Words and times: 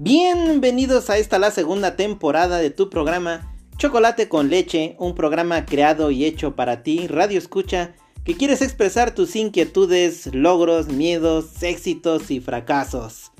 Bienvenidos 0.00 1.10
a 1.10 1.18
esta 1.18 1.40
la 1.40 1.50
segunda 1.50 1.96
temporada 1.96 2.58
de 2.58 2.70
tu 2.70 2.88
programa 2.88 3.52
Chocolate 3.78 4.28
con 4.28 4.48
leche, 4.48 4.94
un 5.00 5.16
programa 5.16 5.66
creado 5.66 6.12
y 6.12 6.24
hecho 6.24 6.54
para 6.54 6.84
ti, 6.84 7.08
Radio 7.08 7.36
Escucha, 7.36 7.96
que 8.22 8.36
quieres 8.36 8.62
expresar 8.62 9.12
tus 9.12 9.34
inquietudes, 9.34 10.32
logros, 10.32 10.86
miedos, 10.86 11.64
éxitos 11.64 12.30
y 12.30 12.38
fracasos. 12.38 13.32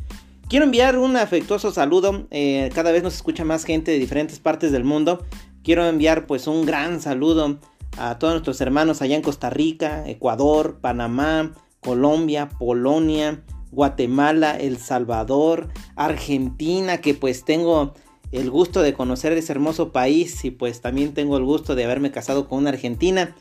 Quiero 0.48 0.64
enviar 0.64 0.98
un 0.98 1.16
afectuoso 1.16 1.70
saludo, 1.70 2.26
eh, 2.32 2.70
cada 2.74 2.90
vez 2.90 3.04
nos 3.04 3.14
escucha 3.14 3.44
más 3.44 3.62
gente 3.62 3.92
de 3.92 4.00
diferentes 4.00 4.40
partes 4.40 4.72
del 4.72 4.82
mundo. 4.82 5.24
Quiero 5.62 5.86
enviar 5.86 6.26
pues 6.26 6.48
un 6.48 6.66
gran 6.66 7.00
saludo 7.00 7.60
a 7.98 8.18
todos 8.18 8.32
nuestros 8.32 8.60
hermanos 8.60 9.00
allá 9.00 9.14
en 9.14 9.22
Costa 9.22 9.48
Rica, 9.48 10.02
Ecuador, 10.08 10.78
Panamá, 10.80 11.52
Colombia, 11.78 12.48
Polonia, 12.58 13.44
Guatemala, 13.70 14.56
El 14.56 14.78
Salvador, 14.78 15.68
Argentina, 15.96 16.98
que 16.98 17.14
pues 17.14 17.44
tengo 17.44 17.94
el 18.32 18.50
gusto 18.50 18.82
de 18.82 18.92
conocer 18.92 19.32
ese 19.32 19.52
hermoso 19.52 19.92
país 19.92 20.44
y 20.44 20.50
pues 20.50 20.80
también 20.80 21.14
tengo 21.14 21.36
el 21.36 21.44
gusto 21.44 21.74
de 21.74 21.84
haberme 21.84 22.10
casado 22.10 22.48
con 22.48 22.58
una 22.58 22.70
argentina. 22.70 23.34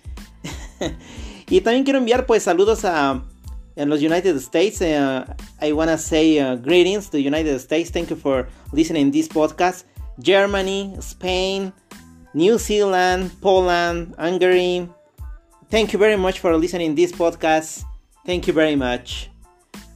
y 1.49 1.61
también 1.61 1.83
quiero 1.83 1.99
enviar 1.99 2.25
pues 2.25 2.43
saludos 2.43 2.85
a 2.85 3.23
en 3.77 3.89
los 3.89 4.01
United 4.01 4.35
States. 4.37 4.81
Uh, 4.81 5.23
I 5.61 5.71
want 5.71 5.89
to 5.89 5.97
say 5.97 6.39
uh, 6.39 6.55
greetings 6.55 7.09
to 7.11 7.17
United 7.17 7.59
States. 7.59 7.91
Thank 7.91 8.09
you 8.09 8.17
for 8.17 8.47
listening 8.73 9.11
this 9.11 9.29
podcast. 9.29 9.85
Germany, 10.19 10.95
Spain, 10.99 11.71
New 12.33 12.57
Zealand, 12.57 13.31
Poland, 13.39 14.15
Hungary. 14.17 14.89
Thank 15.69 15.93
you 15.93 15.99
very 15.99 16.17
much 16.17 16.39
for 16.39 16.57
listening 16.57 16.95
this 16.95 17.11
podcast. 17.11 17.83
Thank 18.25 18.47
you 18.47 18.53
very 18.53 18.75
much. 18.75 19.29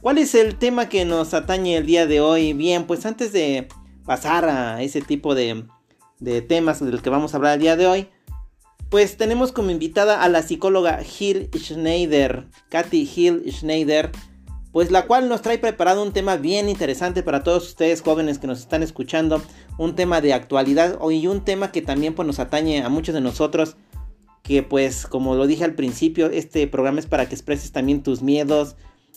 ¿Cuál 0.02 0.18
es 0.18 0.34
el 0.34 0.56
tema 0.56 0.88
que 0.88 1.04
nos 1.04 1.32
atañe 1.32 1.76
el 1.76 1.86
día 1.86 2.08
de 2.08 2.20
hoy? 2.20 2.54
Bien, 2.54 2.88
pues 2.88 3.06
antes 3.06 3.32
de 3.32 3.68
pasar 4.04 4.46
a 4.46 4.82
ese 4.82 5.00
tipo 5.00 5.36
de, 5.36 5.64
temas 6.48 6.84
del 6.84 7.00
que 7.00 7.08
vamos 7.08 7.32
a 7.32 7.36
hablar 7.36 7.54
el 7.54 7.60
día 7.60 7.76
de 7.76 7.86
hoy, 7.86 8.08
pues 8.90 9.16
tenemos 9.16 9.52
como 9.52 9.70
invitada 9.70 10.24
a 10.24 10.28
la 10.28 10.42
psicóloga 10.42 10.98
Hill 11.04 11.50
Schneider, 11.56 12.48
Katy 12.68 13.08
Hill 13.14 13.44
Schneider, 13.48 14.10
pues 14.72 14.90
la 14.90 15.06
cual 15.06 15.28
nos 15.28 15.40
trae 15.40 15.58
preparado 15.58 16.02
un 16.02 16.12
tema 16.12 16.36
bien 16.36 16.68
interesante 16.68 17.22
para 17.22 17.44
todos 17.44 17.68
ustedes 17.68 18.02
jóvenes 18.02 18.40
que 18.40 18.48
nos 18.48 18.58
están 18.58 18.82
escuchando, 18.82 19.40
un 19.78 19.94
tema 19.94 20.20
de 20.20 20.32
actualidad 20.32 20.98
y 21.12 21.28
un 21.28 21.44
tema 21.44 21.70
que 21.70 21.80
también 21.80 22.14
pues, 22.16 22.26
nos 22.26 22.40
atañe 22.40 22.82
a 22.82 22.88
muchos 22.88 23.14
de 23.14 23.20
nosotros, 23.20 23.76
que 24.42 24.64
pues 24.64 25.06
como 25.06 25.36
lo 25.36 25.46
dije 25.46 25.62
al 25.62 25.76
principio, 25.76 26.26
este 26.26 26.66
programa 26.66 26.98
es 26.98 27.06
para 27.06 27.28
que 27.28 27.36
expreses 27.36 27.70
también 27.70 28.02
tus 28.02 28.20
miedos, 28.20 28.74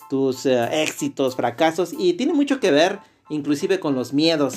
tus 0.09 0.45
eh, 0.45 0.83
éxitos, 0.83 1.35
fracasos 1.35 1.93
y 1.97 2.13
tiene 2.13 2.33
mucho 2.33 2.59
que 2.59 2.71
ver 2.71 2.99
inclusive 3.29 3.79
con 3.79 3.95
los 3.95 4.13
miedos. 4.13 4.55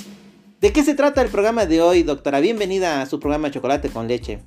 ¿De 0.60 0.72
qué 0.72 0.82
se 0.82 0.94
trata 0.94 1.22
el 1.22 1.28
programa 1.28 1.66
de 1.66 1.80
hoy, 1.80 2.02
doctora? 2.02 2.40
Bienvenida 2.40 3.00
a 3.00 3.06
su 3.06 3.20
programa 3.20 3.50
Chocolate 3.50 3.90
con 3.90 4.08
Leche. 4.08 4.40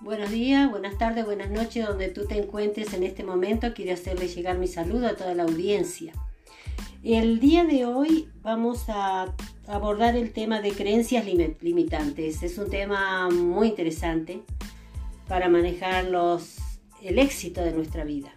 Buenos 0.00 0.30
días, 0.30 0.70
buenas 0.70 0.96
tardes, 0.98 1.24
buenas 1.24 1.50
noches, 1.50 1.86
donde 1.86 2.08
tú 2.08 2.26
te 2.26 2.38
encuentres 2.38 2.92
en 2.94 3.02
este 3.02 3.24
momento. 3.24 3.74
Quiero 3.74 3.94
hacerle 3.94 4.28
llegar 4.28 4.58
mi 4.58 4.68
saludo 4.68 5.08
a 5.08 5.16
toda 5.16 5.34
la 5.34 5.42
audiencia. 5.42 6.12
El 7.02 7.40
día 7.40 7.64
de 7.64 7.86
hoy 7.86 8.28
vamos 8.42 8.84
a 8.88 9.34
abordar 9.66 10.16
el 10.16 10.32
tema 10.32 10.60
de 10.60 10.72
creencias 10.72 11.24
limitantes. 11.24 12.42
Es 12.42 12.58
un 12.58 12.70
tema 12.70 13.28
muy 13.30 13.68
interesante 13.68 14.42
para 15.26 15.48
manejar 15.48 16.04
los, 16.04 16.56
el 17.02 17.18
éxito 17.18 17.62
de 17.62 17.72
nuestra 17.72 18.04
vida. 18.04 18.32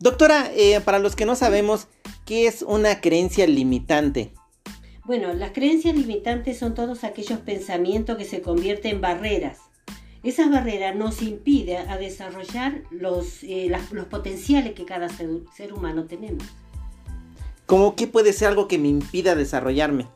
Doctora, 0.00 0.52
eh, 0.54 0.80
para 0.80 1.00
los 1.00 1.16
que 1.16 1.26
no 1.26 1.34
sabemos, 1.34 1.88
¿qué 2.24 2.46
es 2.46 2.62
una 2.62 3.00
creencia 3.00 3.48
limitante? 3.48 4.32
Bueno, 5.04 5.32
las 5.32 5.50
creencias 5.50 5.96
limitantes 5.96 6.56
son 6.56 6.74
todos 6.74 7.02
aquellos 7.02 7.40
pensamientos 7.40 8.16
que 8.16 8.24
se 8.24 8.40
convierten 8.40 8.96
en 8.96 9.00
barreras. 9.00 9.58
Esas 10.22 10.50
barreras 10.50 10.94
nos 10.94 11.20
impiden 11.22 11.88
a 11.88 11.96
desarrollar 11.96 12.82
los, 12.90 13.42
eh, 13.42 13.72
los 13.90 14.06
potenciales 14.06 14.74
que 14.74 14.84
cada 14.84 15.08
ser, 15.08 15.30
ser 15.56 15.72
humano 15.72 16.04
tenemos. 16.04 16.44
¿Cómo 17.66 17.96
qué 17.96 18.06
puede 18.06 18.32
ser 18.32 18.48
algo 18.48 18.68
que 18.68 18.78
me 18.78 18.88
impida 18.88 19.34
desarrollarme? 19.34 20.06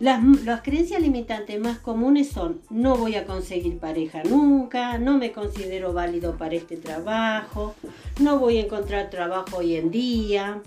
Las, 0.00 0.62
creencias 0.62 1.02
limitantes 1.02 1.60
más 1.60 1.78
comunes 1.78 2.30
son 2.30 2.62
no 2.70 2.96
voy 2.96 3.16
a 3.16 3.26
conseguir 3.26 3.78
pareja 3.78 4.22
nunca, 4.22 4.96
no 4.96 5.18
me 5.18 5.30
considero 5.30 5.92
válido 5.92 6.38
para 6.38 6.54
este 6.54 6.78
trabajo, 6.78 7.74
no 8.18 8.38
voy 8.38 8.56
a 8.56 8.62
encontrar 8.62 9.10
trabajo 9.10 9.58
hoy 9.58 9.76
en 9.76 9.90
día, 9.90 10.62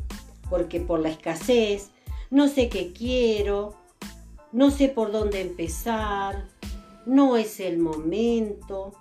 porque 0.52 0.80
por 0.80 1.00
la 1.00 1.10
escasez, 1.10 1.90
no 2.30 2.48
sé 2.48 2.70
qué 2.70 2.94
quiero, 2.94 3.74
no 4.52 4.70
sé 4.70 4.88
por 4.88 5.12
dónde 5.12 5.42
empezar, 5.42 6.46
no 7.08 7.36
es 7.36 7.60
el 7.60 7.80
momento, 7.80 8.94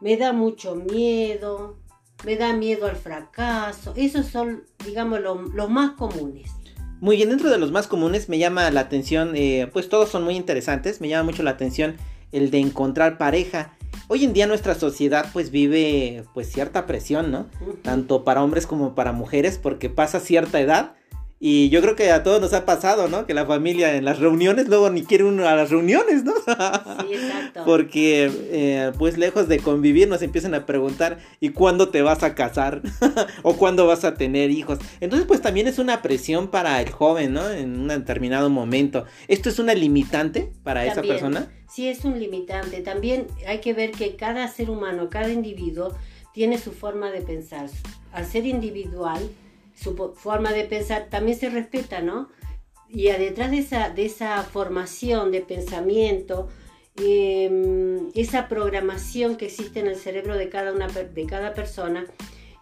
me 0.00 0.16
da 0.16 0.32
mucho 0.32 0.76
miedo, 0.76 1.76
me 2.24 2.36
da 2.36 2.54
miedo 2.54 2.86
al 2.86 2.96
fracaso. 2.96 3.92
Esos 3.96 4.28
son, 4.28 4.64
digamos, 4.82 5.20
los 5.20 5.68
más 5.68 5.90
comunes. 5.90 6.52
Muy 7.00 7.16
bien, 7.16 7.28
dentro 7.28 7.48
de 7.48 7.58
los 7.58 7.70
más 7.70 7.86
comunes 7.86 8.28
me 8.28 8.38
llama 8.38 8.68
la 8.72 8.80
atención, 8.80 9.36
eh, 9.36 9.70
pues 9.72 9.88
todos 9.88 10.08
son 10.08 10.24
muy 10.24 10.34
interesantes, 10.34 11.00
me 11.00 11.08
llama 11.08 11.30
mucho 11.30 11.44
la 11.44 11.50
atención 11.50 11.96
el 12.32 12.50
de 12.50 12.58
encontrar 12.58 13.18
pareja. 13.18 13.76
Hoy 14.08 14.24
en 14.24 14.32
día 14.32 14.48
nuestra 14.48 14.74
sociedad 14.74 15.26
pues 15.32 15.52
vive 15.52 16.24
pues 16.34 16.50
cierta 16.50 16.86
presión, 16.86 17.30
¿no? 17.30 17.46
Tanto 17.82 18.24
para 18.24 18.42
hombres 18.42 18.66
como 18.66 18.96
para 18.96 19.12
mujeres 19.12 19.58
porque 19.58 19.90
pasa 19.90 20.18
cierta 20.18 20.60
edad 20.60 20.94
y 21.40 21.68
yo 21.68 21.80
creo 21.80 21.94
que 21.94 22.10
a 22.10 22.24
todos 22.24 22.40
nos 22.40 22.52
ha 22.52 22.64
pasado, 22.64 23.06
¿no? 23.06 23.24
Que 23.24 23.32
la 23.32 23.46
familia 23.46 23.94
en 23.94 24.04
las 24.04 24.18
reuniones 24.18 24.68
luego 24.68 24.90
ni 24.90 25.04
quiere 25.04 25.22
uno 25.22 25.46
a 25.46 25.54
las 25.54 25.70
reuniones, 25.70 26.24
¿no? 26.24 26.32
Sí, 26.34 27.14
exacto. 27.14 27.62
Porque, 27.66 28.28
eh, 28.50 28.92
pues 28.98 29.16
lejos 29.18 29.46
de 29.46 29.60
convivir, 29.60 30.08
nos 30.08 30.22
empiezan 30.22 30.54
a 30.54 30.66
preguntar, 30.66 31.18
¿y 31.38 31.50
cuándo 31.50 31.90
te 31.90 32.02
vas 32.02 32.24
a 32.24 32.34
casar? 32.34 32.82
o 33.42 33.56
cuándo 33.56 33.86
vas 33.86 34.04
a 34.04 34.14
tener 34.14 34.50
hijos. 34.50 34.80
Entonces, 35.00 35.28
pues 35.28 35.40
también 35.40 35.68
es 35.68 35.78
una 35.78 36.02
presión 36.02 36.48
para 36.48 36.80
el 36.82 36.90
joven, 36.90 37.34
¿no? 37.34 37.48
En 37.48 37.78
un 37.78 37.88
determinado 37.88 38.50
momento. 38.50 39.04
¿Esto 39.28 39.48
es 39.48 39.60
una 39.60 39.74
limitante 39.74 40.50
para 40.64 40.86
esa 40.86 41.02
persona? 41.02 41.52
Sí, 41.70 41.86
es 41.86 42.04
un 42.04 42.18
limitante. 42.18 42.80
También 42.80 43.28
hay 43.46 43.60
que 43.60 43.74
ver 43.74 43.92
que 43.92 44.16
cada 44.16 44.48
ser 44.48 44.70
humano, 44.70 45.08
cada 45.08 45.30
individuo, 45.30 45.94
tiene 46.32 46.58
su 46.58 46.72
forma 46.72 47.12
de 47.12 47.20
pensar. 47.20 47.68
Al 48.12 48.26
ser 48.26 48.44
individual, 48.44 49.20
su 49.80 50.14
forma 50.16 50.52
de 50.52 50.64
pensar 50.64 51.08
también 51.08 51.38
se 51.38 51.50
respeta, 51.50 52.00
¿no? 52.00 52.28
Y 52.88 53.04
detrás 53.04 53.50
de 53.50 53.58
esa, 53.58 53.90
de 53.90 54.06
esa 54.06 54.42
formación 54.42 55.30
de 55.30 55.42
pensamiento, 55.42 56.48
em, 56.96 58.08
esa 58.14 58.48
programación 58.48 59.36
que 59.36 59.46
existe 59.46 59.80
en 59.80 59.86
el 59.88 59.96
cerebro 59.96 60.36
de 60.36 60.48
cada, 60.48 60.72
una, 60.72 60.88
de 60.88 61.26
cada 61.26 61.54
persona, 61.54 62.06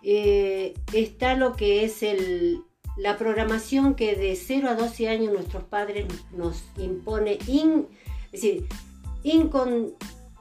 eh, 0.02 0.74
está 0.92 1.36
lo 1.36 1.54
que 1.54 1.84
es 1.84 2.02
el, 2.02 2.62
la 2.96 3.16
programación 3.16 3.94
que 3.94 4.16
de 4.16 4.34
0 4.36 4.68
a 4.68 4.74
12 4.74 5.08
años 5.08 5.32
nuestros 5.32 5.64
padres 5.64 6.06
nos 6.32 6.64
impone, 6.76 7.38
es 8.32 8.32
decir, 8.32 8.66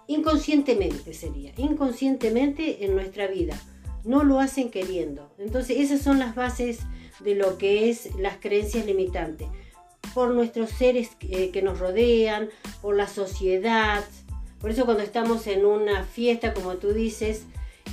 inconscientemente 0.08 1.14
sería, 1.14 1.53
inconscientemente 1.58 2.85
en 2.85 2.96
nuestra 2.96 3.28
vida 3.28 3.56
no 4.05 4.23
lo 4.23 4.39
hacen 4.39 4.69
queriendo. 4.69 5.31
Entonces 5.38 5.77
esas 5.79 6.01
son 6.01 6.19
las 6.19 6.35
bases 6.35 6.79
de 7.19 7.35
lo 7.35 7.57
que 7.57 7.89
es 7.89 8.16
las 8.16 8.38
creencias 8.38 8.85
limitantes. 8.85 9.47
Por 10.13 10.31
nuestros 10.31 10.69
seres 10.69 11.11
eh, 11.21 11.51
que 11.51 11.61
nos 11.61 11.79
rodean, 11.79 12.49
por 12.81 12.95
la 12.95 13.07
sociedad. 13.07 14.03
Por 14.59 14.71
eso 14.71 14.85
cuando 14.85 15.03
estamos 15.03 15.47
en 15.47 15.66
una 15.66 16.03
fiesta, 16.03 16.53
como 16.53 16.75
tú 16.75 16.93
dices, 16.93 17.45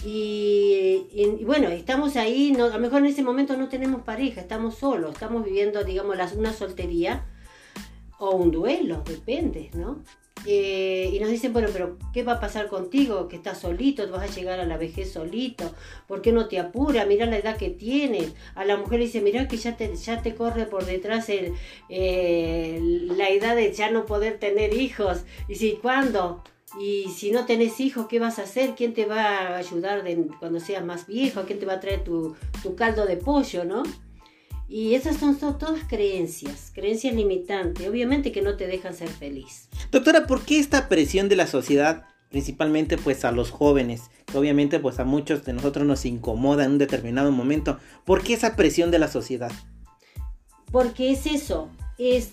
y, 0.04 1.44
bueno, 1.44 1.68
estamos 1.68 2.16
ahí, 2.16 2.52
no, 2.52 2.64
a 2.64 2.70
lo 2.70 2.78
mejor 2.78 3.00
en 3.00 3.06
ese 3.06 3.22
momento 3.22 3.56
no 3.56 3.68
tenemos 3.68 4.02
pareja, 4.02 4.40
estamos 4.40 4.76
solos, 4.76 5.12
estamos 5.12 5.44
viviendo, 5.44 5.84
digamos, 5.84 6.16
una 6.32 6.52
soltería 6.52 7.24
o 8.18 8.30
un 8.34 8.50
duelo, 8.50 9.02
depende, 9.06 9.70
¿no? 9.74 10.02
Eh, 10.44 11.10
y 11.12 11.20
nos 11.20 11.30
dicen, 11.30 11.52
bueno, 11.52 11.68
pero 11.72 11.98
¿qué 12.12 12.24
va 12.24 12.34
a 12.34 12.40
pasar 12.40 12.66
contigo? 12.68 13.28
Que 13.28 13.36
estás 13.36 13.60
solito, 13.60 14.08
vas 14.10 14.28
a 14.28 14.34
llegar 14.34 14.58
a 14.58 14.66
la 14.66 14.76
vejez 14.76 15.12
solito, 15.12 15.72
¿por 16.08 16.20
qué 16.20 16.32
no 16.32 16.48
te 16.48 16.58
apura? 16.58 17.04
Mira 17.06 17.26
la 17.26 17.38
edad 17.38 17.56
que 17.56 17.70
tienes. 17.70 18.34
A 18.54 18.64
la 18.64 18.76
mujer 18.76 18.98
le 18.98 19.06
dice, 19.06 19.20
mira 19.20 19.46
que 19.46 19.56
ya 19.56 19.76
te, 19.76 19.94
ya 19.94 20.20
te 20.22 20.34
corre 20.34 20.66
por 20.66 20.84
detrás 20.84 21.28
el, 21.28 21.54
la 23.16 23.28
edad 23.28 23.54
de 23.54 23.72
ya 23.72 23.90
no 23.90 24.04
poder 24.04 24.38
tener 24.38 24.74
hijos. 24.74 25.24
Y 25.48 25.54
si, 25.54 25.72
¿cuándo? 25.74 26.42
Y 26.80 27.08
si 27.14 27.30
no 27.30 27.44
tenés 27.44 27.78
hijos, 27.80 28.06
¿qué 28.08 28.18
vas 28.18 28.38
a 28.38 28.42
hacer? 28.42 28.74
¿Quién 28.74 28.94
te 28.94 29.06
va 29.06 29.24
a 29.24 29.56
ayudar 29.58 30.02
cuando 30.40 30.58
seas 30.58 30.84
más 30.84 31.06
viejo? 31.06 31.42
¿Quién 31.46 31.58
te 31.58 31.66
va 31.66 31.74
a 31.74 31.80
traer 31.80 32.02
tu 32.02 32.34
caldo 32.76 33.06
de 33.06 33.16
pollo, 33.16 33.64
no? 33.64 33.82
Y 34.72 34.94
esas 34.94 35.18
son, 35.18 35.36
todas 35.38 35.84
creencias, 35.86 36.72
creencias 36.74 37.14
limitantes, 37.14 37.86
obviamente 37.86 38.32
que 38.32 38.40
no 38.40 38.56
te 38.56 38.66
dejan 38.66 38.94
ser 38.94 39.10
feliz. 39.10 39.68
Doctora, 39.90 40.26
¿por 40.26 40.46
qué 40.46 40.58
esta 40.58 40.88
presión 40.88 41.28
de 41.28 41.36
la 41.36 41.46
sociedad, 41.46 42.06
principalmente 42.30 42.96
pues 42.96 43.26
a 43.26 43.32
los 43.32 43.50
jóvenes, 43.50 44.04
que 44.24 44.38
obviamente 44.38 44.80
pues 44.80 44.98
a 44.98 45.04
muchos 45.04 45.44
de 45.44 45.52
nosotros 45.52 45.86
nos 45.86 46.06
incomoda 46.06 46.64
en 46.64 46.70
un 46.70 46.78
determinado 46.78 47.30
momento, 47.32 47.80
¿por 48.06 48.22
qué 48.22 48.32
esa 48.32 48.56
presión 48.56 48.90
de 48.90 48.98
la 48.98 49.08
sociedad? 49.08 49.52
Porque 50.70 51.10
es 51.10 51.26
eso, 51.26 51.68
es 51.98 52.30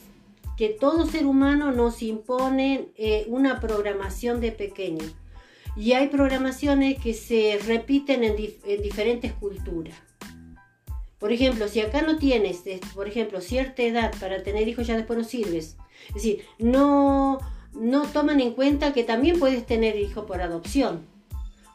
que 0.55 0.69
todo 0.69 1.07
ser 1.07 1.25
humano 1.25 1.73
nos 1.73 2.01
impone 2.01 2.87
eh, 2.95 3.25
una 3.27 3.59
programación 3.59 4.39
de 4.39 4.53
pequeño. 4.53 5.03
Y 5.75 5.91
hay 5.91 6.07
programaciones 6.07 7.01
que 7.01 7.13
se 7.13 7.59
repiten 7.67 8.23
en, 8.23 8.37
en 8.63 8.81
diferentes 8.81 9.33
culturas. 9.33 10.08
Por 11.19 11.33
ejemplo, 11.33 11.67
si 11.67 11.81
acá 11.81 12.01
no 12.01 12.17
tienes, 12.17 12.63
por 12.95 13.07
ejemplo, 13.07 13.41
cierta 13.41 13.83
edad 13.83 14.13
para 14.19 14.41
tener 14.41 14.67
hijos, 14.67 14.87
ya 14.87 14.95
después 14.95 15.19
no 15.19 15.25
sirves. 15.25 15.75
Es 16.07 16.15
decir, 16.15 16.45
no, 16.57 17.39
no 17.73 18.03
toman 18.07 18.39
en 18.39 18.53
cuenta 18.53 18.93
que 18.93 19.03
también 19.03 19.37
puedes 19.37 19.65
tener 19.65 19.97
hijo 19.97 20.25
por 20.25 20.41
adopción. 20.41 21.05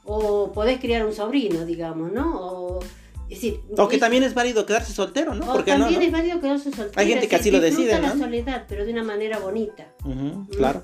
O 0.04 0.52
podés 0.52 0.80
criar 0.80 1.04
un 1.04 1.12
sobrino, 1.12 1.64
digamos, 1.66 2.12
¿no? 2.12 2.40
O, 2.40 2.80
es 3.28 3.40
decir, 3.40 3.60
o 3.76 3.88
que 3.88 3.98
también 3.98 4.22
es 4.22 4.34
válido 4.34 4.66
quedarse 4.66 4.92
soltero, 4.92 5.34
¿no? 5.34 5.50
O 5.52 5.64
también 5.64 6.00
es 6.02 6.12
válido 6.12 6.40
quedarse 6.40 6.70
soltero. 6.70 6.92
Hay 6.96 7.08
gente 7.08 7.28
que 7.28 7.36
así 7.36 7.50
lo 7.50 7.60
decide, 7.60 7.96
¿no? 7.96 8.02
la 8.02 8.16
soledad, 8.16 8.64
pero 8.68 8.84
de 8.84 8.92
una 8.92 9.04
manera 9.04 9.38
bonita. 9.38 9.86
claro. 10.56 10.82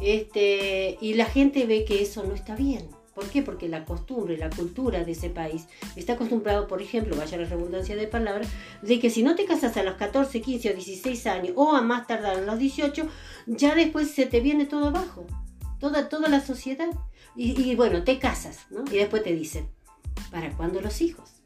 Este, 0.00 0.96
y 1.00 1.14
la 1.14 1.26
gente 1.26 1.66
ve 1.66 1.84
que 1.84 2.02
eso 2.02 2.24
no 2.24 2.34
está 2.34 2.56
bien. 2.56 2.88
¿Por 3.14 3.28
qué? 3.28 3.42
Porque 3.42 3.68
la 3.68 3.84
costumbre, 3.84 4.36
la 4.38 4.50
cultura 4.50 5.04
de 5.04 5.12
ese 5.12 5.30
país 5.30 5.66
está 5.96 6.12
acostumbrado, 6.12 6.68
por 6.68 6.80
ejemplo, 6.80 7.16
vaya 7.16 7.38
la 7.38 7.44
redundancia 7.44 7.96
de 7.96 8.06
palabras, 8.06 8.48
de 8.82 9.00
que 9.00 9.10
si 9.10 9.22
no 9.22 9.34
te 9.34 9.44
casas 9.44 9.76
a 9.76 9.82
los 9.82 9.94
14, 9.94 10.40
15 10.40 10.70
o 10.70 10.74
16 10.74 11.26
años 11.26 11.52
o 11.56 11.74
a 11.74 11.82
más 11.82 12.06
tardar 12.06 12.36
a 12.36 12.40
los 12.40 12.58
18, 12.58 13.06
ya 13.46 13.74
después 13.74 14.10
se 14.10 14.26
te 14.26 14.40
viene 14.40 14.66
todo 14.66 14.88
abajo, 14.88 15.26
toda, 15.78 16.08
toda 16.08 16.28
la 16.28 16.40
sociedad. 16.40 16.88
Y, 17.36 17.60
y 17.60 17.74
bueno, 17.74 18.04
te 18.04 18.18
casas, 18.18 18.66
¿no? 18.70 18.84
Y 18.90 18.96
después 18.96 19.22
te 19.22 19.34
dicen, 19.34 19.68
¿para 20.30 20.50
cuándo 20.56 20.80
los 20.80 21.00
hijos? 21.00 21.39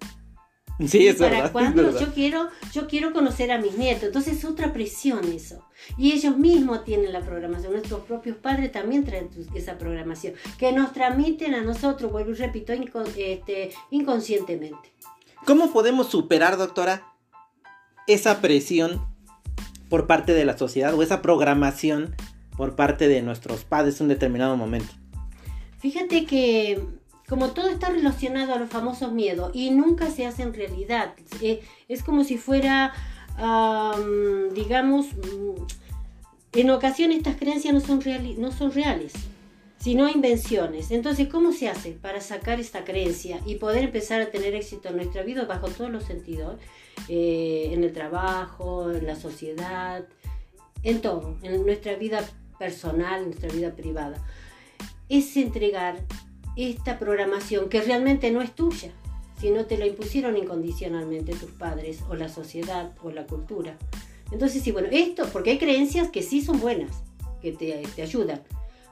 Sí, 0.89 1.07
es 1.07 1.17
¿Para 1.17 1.53
cuándo? 1.53 1.99
Yo 1.99 2.13
quiero, 2.13 2.49
yo 2.73 2.87
quiero 2.89 3.13
conocer 3.13 3.53
a 3.53 3.59
mis 3.59 3.77
nietos. 3.79 4.05
Entonces 4.05 4.39
es 4.39 4.45
otra 4.45 4.73
presión 4.73 5.25
eso. 5.33 5.65
Y 5.97 6.13
ellos 6.13 6.37
mismos 6.37 6.85
tienen 6.85 7.13
la 7.13 7.21
programación. 7.21 7.73
Nuestros 7.73 8.01
propios 8.03 8.37
padres 8.37 8.73
también 8.73 9.05
traen 9.05 9.31
esa 9.55 9.79
programación. 9.79 10.35
Que 10.59 10.73
nos 10.73 10.93
transmiten 10.93 11.55
a 11.55 11.63
nosotros, 11.63 12.11
vuelvo 12.11 12.33
y 12.33 12.35
repito, 12.35 12.73
este, 12.73 13.71
inconscientemente. 13.91 14.93
¿Cómo 15.47 15.73
podemos 15.73 16.09
superar, 16.09 16.57
doctora, 16.57 17.07
esa 18.07 18.41
presión 18.41 19.07
por 19.89 20.07
parte 20.07 20.33
de 20.33 20.45
la 20.45 20.57
sociedad 20.57 20.95
o 20.95 21.03
esa 21.03 21.23
programación 21.23 22.17
por 22.57 22.77
parte 22.77 23.09
de 23.09 23.23
nuestros 23.23 23.65
padres 23.65 24.01
en 24.01 24.07
un 24.07 24.09
determinado 24.09 24.57
momento? 24.57 24.93
Fíjate 25.79 26.25
que 26.25 26.83
como 27.29 27.51
todo 27.53 27.69
está 27.69 27.89
relacionado 27.89 28.55
a 28.55 28.59
los 28.59 28.69
famosos 28.69 29.13
miedos 29.13 29.51
y 29.55 29.71
nunca 29.71 30.11
se 30.11 30.27
hace 30.27 30.43
en 30.43 30.55
realidad. 30.55 31.15
Eh, 31.41 31.63
es 31.89 32.03
como 32.03 32.25
si 32.25 32.37
fuera, 32.37 32.93
digamos, 34.55 35.07
mm, 35.15 35.63
en 36.53 36.71
ocasiones 36.71 37.19
estas 37.19 37.37
creencias 37.37 37.75
no 37.75 37.81
son, 37.81 38.01
no 38.39 38.53
son 38.53 38.73
reales, 38.73 39.13
sino 39.79 40.09
invenciones. 40.09 40.91
Entonces, 40.91 41.29
¿cómo 41.29 41.53
se 41.53 41.69
hace 41.69 41.93
para 41.93 42.21
sacar 42.21 42.61
esta 42.61 42.85
creencia 42.85 43.41
y 43.45 43.57
poder 43.57 43.85
empezar 43.85 44.21
a 44.21 44.31
tener 44.31 44.55
éxito 44.55 44.89
en 44.89 44.97
nuestra 44.97 45.23
vida 45.23 45.45
bajo 45.47 45.69
todos 45.69 45.91
los 45.91 46.05
sentidos? 46.05 46.59
Eh, 47.09 47.71
en 47.73 47.85
el 47.85 47.93
trabajo, 47.93 48.91
en 48.91 49.07
la 49.07 49.17
sociedad, 49.17 50.07
en 50.83 51.01
todo, 51.01 51.37
en 51.43 51.67
nuestra 51.67 51.97
vida 51.97 52.25
personal, 52.59 53.23
en 53.23 53.27
nuestra 53.27 53.51
vida 53.51 53.75
privada. 53.75 54.25
Es 55.09 55.37
entregar 55.37 55.97
esta 56.57 56.99
programación 56.99 57.69
que 57.69 57.83
realmente 57.83 58.31
no 58.31 58.43
es 58.43 58.55
tuya, 58.55 58.93
sino 59.41 59.67
te 59.67 59.77
lo 59.77 59.87
impusieron 59.87 60.37
incondicionalmente 60.37 61.35
tus 61.35 61.51
padres 61.51 62.01
o 62.09 62.15
la 62.15 62.29
sociedad 62.29 62.93
o 63.03 63.11
la 63.11 63.27
cultura. 63.27 63.77
Entonces, 64.31 64.63
sí, 64.63 64.73
bueno, 64.73 64.89
esto, 64.91 65.29
porque 65.33 65.51
hay 65.51 65.59
creencias 65.59 66.11
que 66.11 66.23
sí 66.23 66.41
son 66.41 66.61
buenas, 66.61 67.03
que 67.43 67.53
te, 67.53 67.83
te 67.95 68.03
ayudan, 68.03 68.43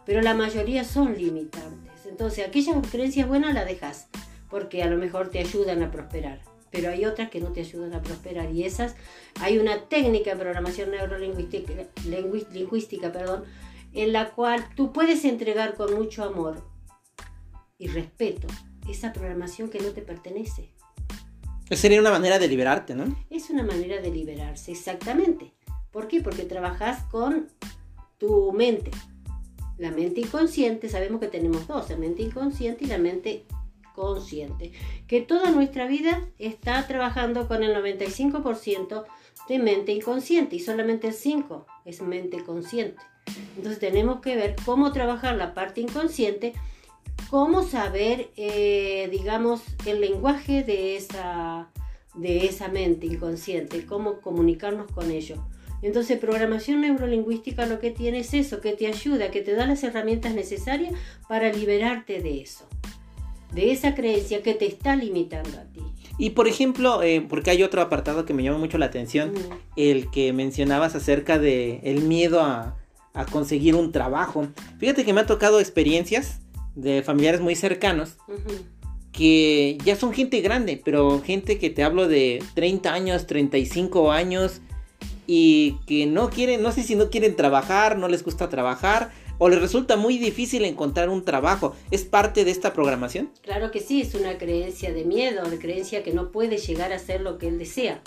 pero 0.04 0.20
la 0.22 0.34
mayoría 0.34 0.84
son 0.84 1.16
limitantes. 1.16 2.06
Entonces, 2.06 2.46
aquellas 2.46 2.76
creencias 2.90 3.28
buenas 3.28 3.54
las 3.54 3.66
dejas, 3.66 4.08
porque 4.50 4.82
a 4.82 4.86
lo 4.88 4.98
mejor 4.98 5.30
te 5.30 5.38
ayudan 5.38 5.82
a 5.82 5.90
prosperar, 5.90 6.40
pero 6.70 6.90
hay 6.90 7.04
otras 7.06 7.30
que 7.30 7.40
no 7.40 7.48
te 7.52 7.60
ayudan 7.60 7.94
a 7.94 8.02
prosperar 8.02 8.50
y 8.50 8.64
esas, 8.64 8.94
hay 9.40 9.58
una 9.58 9.88
técnica 9.88 10.32
de 10.32 10.40
programación 10.40 10.90
neurolingüística, 10.90 11.72
lingüística, 12.52 13.12
perdón, 13.12 13.44
en 13.94 14.12
la 14.12 14.30
cual 14.30 14.64
tú 14.74 14.92
puedes 14.92 15.24
entregar 15.24 15.74
con 15.74 15.94
mucho 15.94 16.24
amor 16.24 16.71
y 17.82 17.88
respeto 17.88 18.46
esa 18.88 19.12
programación 19.12 19.68
que 19.68 19.80
no 19.80 19.90
te 19.90 20.02
pertenece. 20.02 20.70
Sería 21.70 22.00
una 22.00 22.12
manera 22.12 22.38
de 22.38 22.46
liberarte, 22.46 22.94
¿no? 22.94 23.04
Es 23.28 23.50
una 23.50 23.64
manera 23.64 24.00
de 24.00 24.10
liberarse, 24.10 24.70
exactamente. 24.70 25.52
¿Por 25.90 26.06
qué? 26.06 26.20
Porque 26.20 26.44
trabajas 26.44 27.02
con 27.10 27.48
tu 28.18 28.52
mente. 28.52 28.92
La 29.78 29.90
mente 29.90 30.20
inconsciente, 30.20 30.88
sabemos 30.88 31.20
que 31.20 31.26
tenemos 31.26 31.66
dos, 31.66 31.90
la 31.90 31.96
mente 31.96 32.22
inconsciente 32.22 32.84
y 32.84 32.88
la 32.88 32.98
mente 32.98 33.46
consciente. 33.96 34.70
Que 35.08 35.20
toda 35.20 35.50
nuestra 35.50 35.88
vida 35.88 36.22
está 36.38 36.86
trabajando 36.86 37.48
con 37.48 37.64
el 37.64 37.74
95% 37.74 39.04
de 39.48 39.58
mente 39.58 39.92
inconsciente 39.92 40.54
y 40.54 40.60
solamente 40.60 41.08
el 41.08 41.14
5% 41.14 41.64
es 41.84 42.00
mente 42.00 42.44
consciente. 42.44 43.02
Entonces 43.56 43.80
tenemos 43.80 44.20
que 44.20 44.36
ver 44.36 44.54
cómo 44.64 44.92
trabajar 44.92 45.34
la 45.36 45.52
parte 45.52 45.80
inconsciente 45.80 46.52
cómo 47.32 47.62
saber, 47.62 48.28
eh, 48.36 49.08
digamos, 49.10 49.62
el 49.86 50.02
lenguaje 50.02 50.62
de 50.64 50.96
esa, 50.96 51.70
de 52.14 52.44
esa 52.44 52.68
mente 52.68 53.06
inconsciente, 53.06 53.86
cómo 53.86 54.20
comunicarnos 54.20 54.92
con 54.92 55.10
ello. 55.10 55.42
Entonces, 55.80 56.18
programación 56.18 56.82
neurolingüística 56.82 57.64
lo 57.64 57.80
que 57.80 57.90
tiene 57.90 58.18
es 58.18 58.34
eso, 58.34 58.60
que 58.60 58.74
te 58.74 58.86
ayuda, 58.86 59.30
que 59.30 59.40
te 59.40 59.54
da 59.54 59.66
las 59.66 59.82
herramientas 59.82 60.34
necesarias 60.34 60.92
para 61.26 61.50
liberarte 61.50 62.20
de 62.20 62.42
eso, 62.42 62.66
de 63.54 63.72
esa 63.72 63.94
creencia 63.94 64.42
que 64.42 64.52
te 64.52 64.66
está 64.66 64.94
limitando 64.94 65.58
a 65.58 65.64
ti. 65.72 65.80
Y 66.18 66.30
por 66.30 66.48
ejemplo, 66.48 67.02
eh, 67.02 67.24
porque 67.26 67.50
hay 67.50 67.62
otro 67.62 67.80
apartado 67.80 68.26
que 68.26 68.34
me 68.34 68.42
llama 68.42 68.58
mucho 68.58 68.76
la 68.76 68.84
atención, 68.84 69.32
el 69.76 70.10
que 70.10 70.34
mencionabas 70.34 70.94
acerca 70.94 71.38
de 71.38 71.80
el 71.82 72.02
miedo 72.02 72.42
a, 72.42 72.76
a 73.14 73.24
conseguir 73.24 73.74
un 73.74 73.90
trabajo. 73.90 74.48
Fíjate 74.76 75.06
que 75.06 75.14
me 75.14 75.22
ha 75.22 75.26
tocado 75.26 75.60
experiencias 75.60 76.42
de 76.74 77.02
familiares 77.02 77.40
muy 77.40 77.54
cercanos 77.54 78.16
que 79.12 79.76
ya 79.84 79.94
son 79.94 80.12
gente 80.12 80.40
grande, 80.40 80.80
pero 80.82 81.20
gente 81.20 81.58
que 81.58 81.70
te 81.70 81.84
hablo 81.84 82.08
de 82.08 82.42
30 82.54 82.92
años, 82.92 83.26
35 83.26 84.10
años 84.10 84.62
y 85.26 85.76
que 85.86 86.06
no 86.06 86.30
quieren, 86.30 86.62
no 86.62 86.72
sé 86.72 86.82
si 86.82 86.94
no 86.94 87.10
quieren 87.10 87.36
trabajar, 87.36 87.98
no 87.98 88.08
les 88.08 88.24
gusta 88.24 88.48
trabajar 88.48 89.12
o 89.38 89.48
les 89.48 89.60
resulta 89.60 89.96
muy 89.96 90.18
difícil 90.18 90.64
encontrar 90.64 91.08
un 91.08 91.24
trabajo. 91.24 91.74
¿Es 91.90 92.04
parte 92.04 92.44
de 92.44 92.50
esta 92.50 92.72
programación? 92.72 93.30
Claro 93.42 93.70
que 93.70 93.80
sí, 93.80 94.00
es 94.00 94.14
una 94.14 94.38
creencia 94.38 94.92
de 94.92 95.04
miedo, 95.04 95.48
de 95.48 95.58
creencia 95.58 96.02
que 96.02 96.12
no 96.12 96.30
puede 96.32 96.56
llegar 96.58 96.92
a 96.92 96.98
ser 96.98 97.20
lo 97.20 97.38
que 97.38 97.48
él 97.48 97.58
desea. 97.58 98.00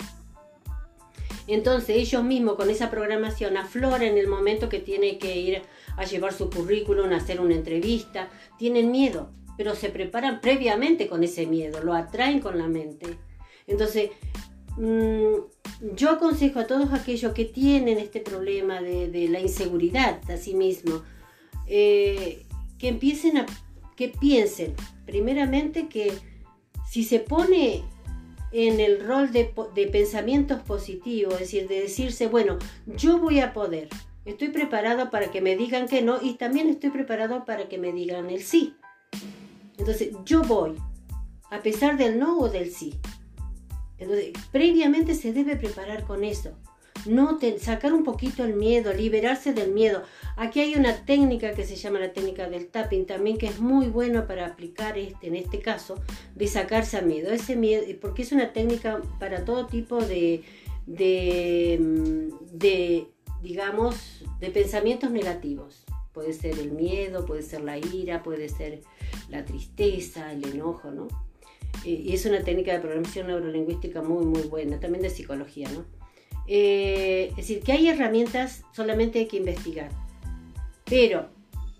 Entonces 1.46 1.96
ellos 1.96 2.24
mismos 2.24 2.56
con 2.56 2.70
esa 2.70 2.90
programación 2.90 3.56
afloran 3.56 4.02
en 4.02 4.18
el 4.18 4.26
momento 4.26 4.68
que 4.68 4.80
tiene 4.80 5.18
que 5.18 5.36
ir 5.36 5.62
a 5.96 6.04
llevar 6.04 6.32
su 6.32 6.50
currículum, 6.50 7.12
a 7.12 7.16
hacer 7.16 7.40
una 7.40 7.54
entrevista. 7.54 8.28
Tienen 8.58 8.90
miedo, 8.90 9.30
pero 9.56 9.74
se 9.74 9.90
preparan 9.90 10.40
previamente 10.40 11.06
con 11.06 11.22
ese 11.22 11.46
miedo, 11.46 11.82
lo 11.82 11.94
atraen 11.94 12.40
con 12.40 12.58
la 12.58 12.66
mente. 12.66 13.16
Entonces, 13.66 14.10
mm, 14.76 15.94
yo 15.94 16.10
aconsejo 16.10 16.60
a 16.60 16.66
todos 16.66 16.92
aquellos 16.92 17.32
que 17.32 17.44
tienen 17.44 17.98
este 17.98 18.20
problema 18.20 18.80
de, 18.80 19.28
la 19.30 19.40
inseguridad 19.40 20.20
a 20.30 20.36
sí 20.36 20.54
mismo, 20.54 21.02
eh, 21.66 22.44
que 22.78 22.88
empiecen 22.88 23.38
a, 23.38 23.46
que 23.96 24.08
piensen, 24.08 24.74
primeramente 25.06 25.88
que 25.88 26.12
si 26.88 27.02
se 27.04 27.18
pone 27.18 27.82
en 28.52 28.80
el 28.80 29.06
rol 29.06 29.32
de, 29.32 29.52
de 29.74 29.86
pensamientos 29.88 30.62
positivos, 30.62 31.34
es 31.34 31.40
decir, 31.40 31.68
de 31.68 31.80
decirse, 31.82 32.26
bueno, 32.26 32.58
yo 32.86 33.18
voy 33.18 33.40
a 33.40 33.52
poder, 33.52 33.88
Estoy 34.26 34.48
preparado 34.48 35.08
para 35.08 35.30
que 35.30 35.40
me 35.40 35.54
digan 35.54 35.86
que 35.86 36.02
no 36.02 36.20
y 36.20 36.34
también 36.34 36.68
estoy 36.68 36.90
preparado 36.90 37.44
para 37.44 37.68
que 37.68 37.78
me 37.78 37.92
digan 37.92 38.28
el 38.28 38.42
sí. 38.42 38.74
Entonces, 39.78 40.10
yo 40.24 40.42
voy, 40.42 40.74
a 41.48 41.62
pesar 41.62 41.96
del 41.96 42.18
no 42.18 42.36
o 42.36 42.48
del 42.48 42.72
sí. 42.72 42.98
Entonces, 43.98 44.32
previamente 44.50 45.14
se 45.14 45.32
debe 45.32 45.54
preparar 45.54 46.02
con 46.02 46.24
eso. 46.24 46.58
No 47.06 47.38
sacar 47.58 47.92
un 47.92 48.04
poquito 48.04 48.44
el 48.44 48.54
miedo, 48.54 48.92
liberarse 48.92 49.52
del 49.52 49.72
miedo. 49.72 50.02
Aquí 50.36 50.60
hay 50.60 50.74
una 50.74 51.04
técnica 51.04 51.52
que 51.52 51.64
se 51.64 51.76
llama 51.76 51.98
la 51.98 52.12
técnica 52.12 52.48
del 52.48 52.68
tapping 52.68 53.06
también, 53.06 53.38
que 53.38 53.46
es 53.46 53.60
muy 53.60 53.86
bueno 53.86 54.26
para 54.26 54.46
aplicar 54.46 54.98
este, 54.98 55.28
en 55.28 55.36
este 55.36 55.60
caso, 55.60 56.00
de 56.34 56.46
sacarse 56.46 56.96
al 56.96 57.06
miedo. 57.06 57.30
Ese 57.32 57.56
miedo, 57.56 57.84
porque 58.00 58.22
es 58.22 58.32
una 58.32 58.52
técnica 58.52 59.00
para 59.18 59.44
todo 59.44 59.66
tipo 59.66 59.98
de, 59.98 60.42
de, 60.86 61.78
mm, 61.80 62.56
de 62.58 63.06
digamos, 63.42 64.24
de 64.40 64.50
pensamientos 64.50 65.10
negativos. 65.10 65.84
Puede 66.12 66.32
ser 66.32 66.58
el 66.58 66.72
miedo, 66.72 67.26
puede 67.26 67.42
ser 67.42 67.60
la 67.62 67.78
ira, 67.78 68.22
puede 68.22 68.48
ser 68.48 68.80
la 69.28 69.44
tristeza, 69.44 70.32
el 70.32 70.44
enojo, 70.46 70.90
¿no? 70.90 71.08
Eh, 71.84 72.02
y 72.06 72.14
es 72.14 72.24
una 72.26 72.42
técnica 72.42 72.72
de 72.72 72.80
programación 72.80 73.26
neurolingüística 73.28 74.02
muy, 74.02 74.24
muy 74.24 74.42
buena, 74.42 74.80
también 74.80 75.02
de 75.02 75.10
psicología, 75.10 75.68
¿no? 75.70 75.84
Eh, 76.48 77.28
es 77.30 77.36
decir, 77.36 77.60
que 77.60 77.72
hay 77.72 77.88
herramientas, 77.88 78.64
solamente 78.72 79.18
hay 79.18 79.26
que 79.26 79.38
investigar. 79.38 79.90
Pero 80.84 81.28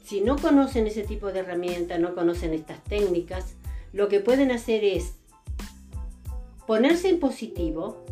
si 0.05 0.21
no 0.21 0.37
conocen 0.37 0.87
ese 0.87 1.03
tipo 1.03 1.33
de 1.33 1.41
herramientas, 1.41 2.01
no 2.01 2.15
conocen 2.15 2.55
estas 2.55 2.83
técnicas, 2.85 3.55
lo 3.93 4.09
que 4.09 4.21
pueden 4.21 4.51
hacer 4.51 4.85
es 4.85 5.15
ponerse 6.67 7.09
en 7.09 7.21
positivo, 7.21 8.05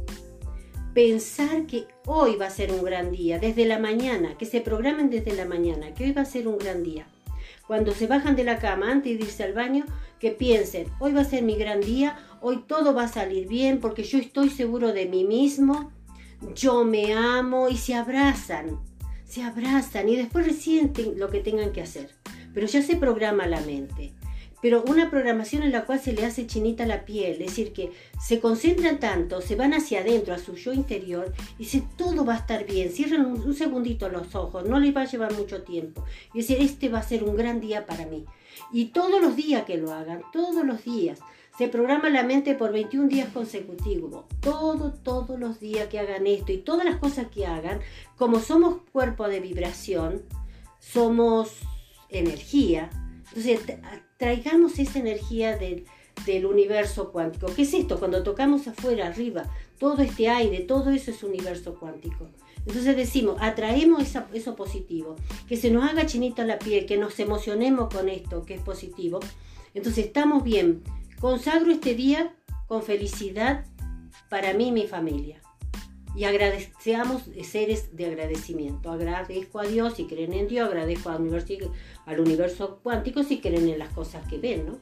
pensar 0.95 1.67
que 1.67 1.87
hoy 2.07 2.37
va 2.37 2.47
a 2.47 2.51
ser 2.51 2.73
un 2.73 2.85
gran 2.85 3.11
día, 3.11 3.39
desde 3.39 3.65
la 3.65 3.79
mañana, 3.79 4.39
que 4.39 4.47
se 4.47 4.61
programen 4.61 5.11
desde 5.11 5.35
la 5.35 5.45
mañana, 5.45 5.93
que 5.95 6.05
hoy 6.05 6.13
va 6.13 6.23
a 6.23 6.27
ser 6.27 6.47
un 6.47 6.59
gran 6.59 6.83
día. 6.85 7.07
Cuando 7.67 7.93
se 7.93 8.07
bajan 8.07 8.37
de 8.37 8.45
la 8.45 8.59
cama 8.59 8.91
antes 8.91 9.19
de 9.19 9.25
irse 9.25 9.43
al 9.43 9.55
baño, 9.55 9.85
que 10.21 10.31
piensen, 10.31 10.87
hoy 11.01 11.13
va 11.13 11.23
a 11.23 11.25
ser 11.25 11.43
mi 11.43 11.57
gran 11.57 11.81
día, 11.81 12.19
hoy 12.41 12.65
todo 12.67 12.95
va 12.95 13.05
a 13.05 13.09
salir 13.09 13.49
bien 13.49 13.81
porque 13.81 14.05
yo 14.05 14.19
estoy 14.19 14.51
seguro 14.51 14.93
de 14.93 15.07
mí 15.07 15.25
mismo, 15.25 15.93
yo 16.55 16.85
me 16.85 17.15
amo 17.15 17.69
y 17.69 17.77
se 17.77 17.95
abrazan, 17.95 18.81
se 19.25 19.43
abrazan 19.43 20.09
y 20.09 20.17
después 20.17 20.47
resienten 20.47 21.19
lo 21.19 21.31
que 21.31 21.41
tengan 21.41 21.73
que 21.73 21.83
hacer. 21.83 22.11
Pero 22.53 22.67
ya 22.67 22.83
se 22.83 22.97
programa 22.97 23.47
la 23.47 23.61
mente 23.61 24.15
pero 24.65 24.83
una 24.89 25.11
programación 25.11 25.63
en 25.63 25.73
la 25.73 25.85
cual 25.85 26.01
se 26.01 26.15
le 26.15 26.25
hace 26.25 26.47
chinita 26.47 26.87
la 26.87 27.05
piel, 27.05 27.33
es 27.33 27.39
decir, 27.51 27.75
que 27.75 27.93
se 28.19 28.41
concentran 28.41 28.99
tanto, 28.99 29.43
se 29.43 29.57
van 29.57 29.75
hacia 29.75 30.01
adentro, 30.01 30.33
a 30.33 30.39
su 30.39 30.55
yo 30.55 30.73
interior, 30.73 31.35
y 31.59 31.65
dice, 31.65 31.83
todo 31.99 32.25
va 32.25 32.33
a 32.33 32.39
estar 32.39 32.65
bien, 32.65 32.91
cierran 32.91 33.27
un, 33.27 33.53
segundito 33.53 34.09
los 34.09 34.35
ojos, 34.35 34.67
no 34.67 34.81
les 34.81 34.97
va 34.97 35.03
a 35.03 35.05
llevar 35.05 35.35
mucho 35.35 35.65
tiempo, 35.65 36.07
y 36.33 36.39
decir, 36.39 36.57
este 36.63 36.89
va 36.89 37.01
a 37.01 37.03
ser 37.03 37.25
un 37.25 37.37
gran 37.37 37.61
día 37.61 37.85
para 37.85 38.07
mí. 38.07 38.25
Y 38.73 38.87
todos 38.87 39.21
los 39.21 39.37
días 39.37 39.65
que 39.65 39.77
lo 39.77 39.93
hagan, 39.93 40.23
todos 40.33 40.65
los 40.65 40.83
días, 40.83 41.19
se 41.57 41.69
programa 41.69 42.11
la 42.11 42.25
mente 42.25 42.55
por 42.55 42.73
21 42.73 43.09
días 43.09 43.29
consecutivos. 43.33 44.25
Todo, 44.41 44.93
todos 44.93 45.39
los 45.39 45.61
días 45.61 45.89
que 45.89 46.01
hagan 46.01 46.27
esto 46.27 46.53
y 46.53 46.59
todas 46.59 46.85
las 46.85 46.97
cosas 46.97 47.29
que 47.29 47.47
hagan, 47.47 47.81
como 48.17 48.41
somos 48.41 48.79
cuerpo 48.91 49.29
de 49.29 49.41
vibración, 49.41 50.23
somos 50.81 51.61
energía. 52.09 52.91
Entonces, 53.29 53.61
traigamos 54.17 54.79
esa 54.79 54.99
energía 54.99 55.57
del, 55.57 55.87
universo 56.47 57.11
cuántico. 57.13 57.47
¿Qué 57.55 57.63
es 57.63 57.75
esto? 57.75 57.99
Cuando 57.99 58.23
tocamos 58.23 58.67
afuera, 58.67 59.09
arriba, 59.09 59.45
todo 59.79 60.03
este 60.03 60.29
aire, 60.29 60.61
todo 60.61 60.91
eso 60.91 61.11
es 61.11 61.23
universo 61.23 61.77
cuántico. 61.79 62.29
Entonces 62.67 62.97
decimos, 62.97 63.37
atraemos 63.41 64.03
eso 64.33 64.57
positivo, 64.57 65.17
que 65.49 65.57
se 65.57 65.71
nos 65.71 65.85
haga 65.85 66.07
chinita 66.07 66.45
la 66.45 66.59
piel, 66.59 66.87
que 66.87 66.97
nos 66.97 67.19
emocionemos 67.19 67.93
con 67.93 68.09
esto, 68.09 68.45
que 68.45 68.55
es 68.55 68.63
positivo. 68.63 69.21
Entonces 69.75 70.07
estamos 70.07 70.43
bien. 70.45 70.83
Consagro 71.21 71.71
este 71.73 71.95
día 71.95 72.35
con 72.67 72.83
felicidad 72.83 73.65
para 74.29 74.53
mí 74.53 74.69
y 74.69 74.73
mi 74.73 74.87
familia 74.87 75.41
y 76.17 76.25
agradecemos 76.25 77.23
seres 77.43 77.97
de 77.97 78.07
agradecimiento. 78.07 78.91
Agradezco 78.93 79.59
a 79.59 79.65
Dios 79.65 79.95
si 79.95 80.07
creen 80.07 80.33
en 80.33 80.49
Dios, 80.49 80.69
agradezco 80.69 81.11
al 81.11 82.21
universo, 82.21 82.81
cuántico 82.83 83.23
si 83.25 83.41
creen 83.41 83.69
en 83.69 83.79
las 83.79 83.93
cosas 83.93 84.27
que 84.29 84.39
ven, 84.39 84.67
¿no? 84.67 84.79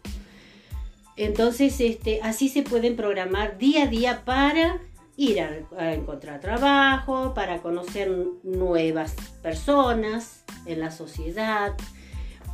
Entonces, 1.16 1.78
este, 1.80 2.20
así 2.22 2.48
se 2.48 2.62
pueden 2.62 2.96
programar 2.96 3.58
día 3.58 3.84
a 3.84 3.86
día 3.86 4.24
para 4.24 4.80
ir 5.16 5.40
a, 5.40 5.92
encontrar 5.92 6.40
trabajo, 6.40 7.34
para 7.34 7.60
conocer 7.60 8.10
nuevas 8.42 9.14
personas 9.42 10.44
en 10.66 10.80
la 10.80 10.90
sociedad, 10.90 11.74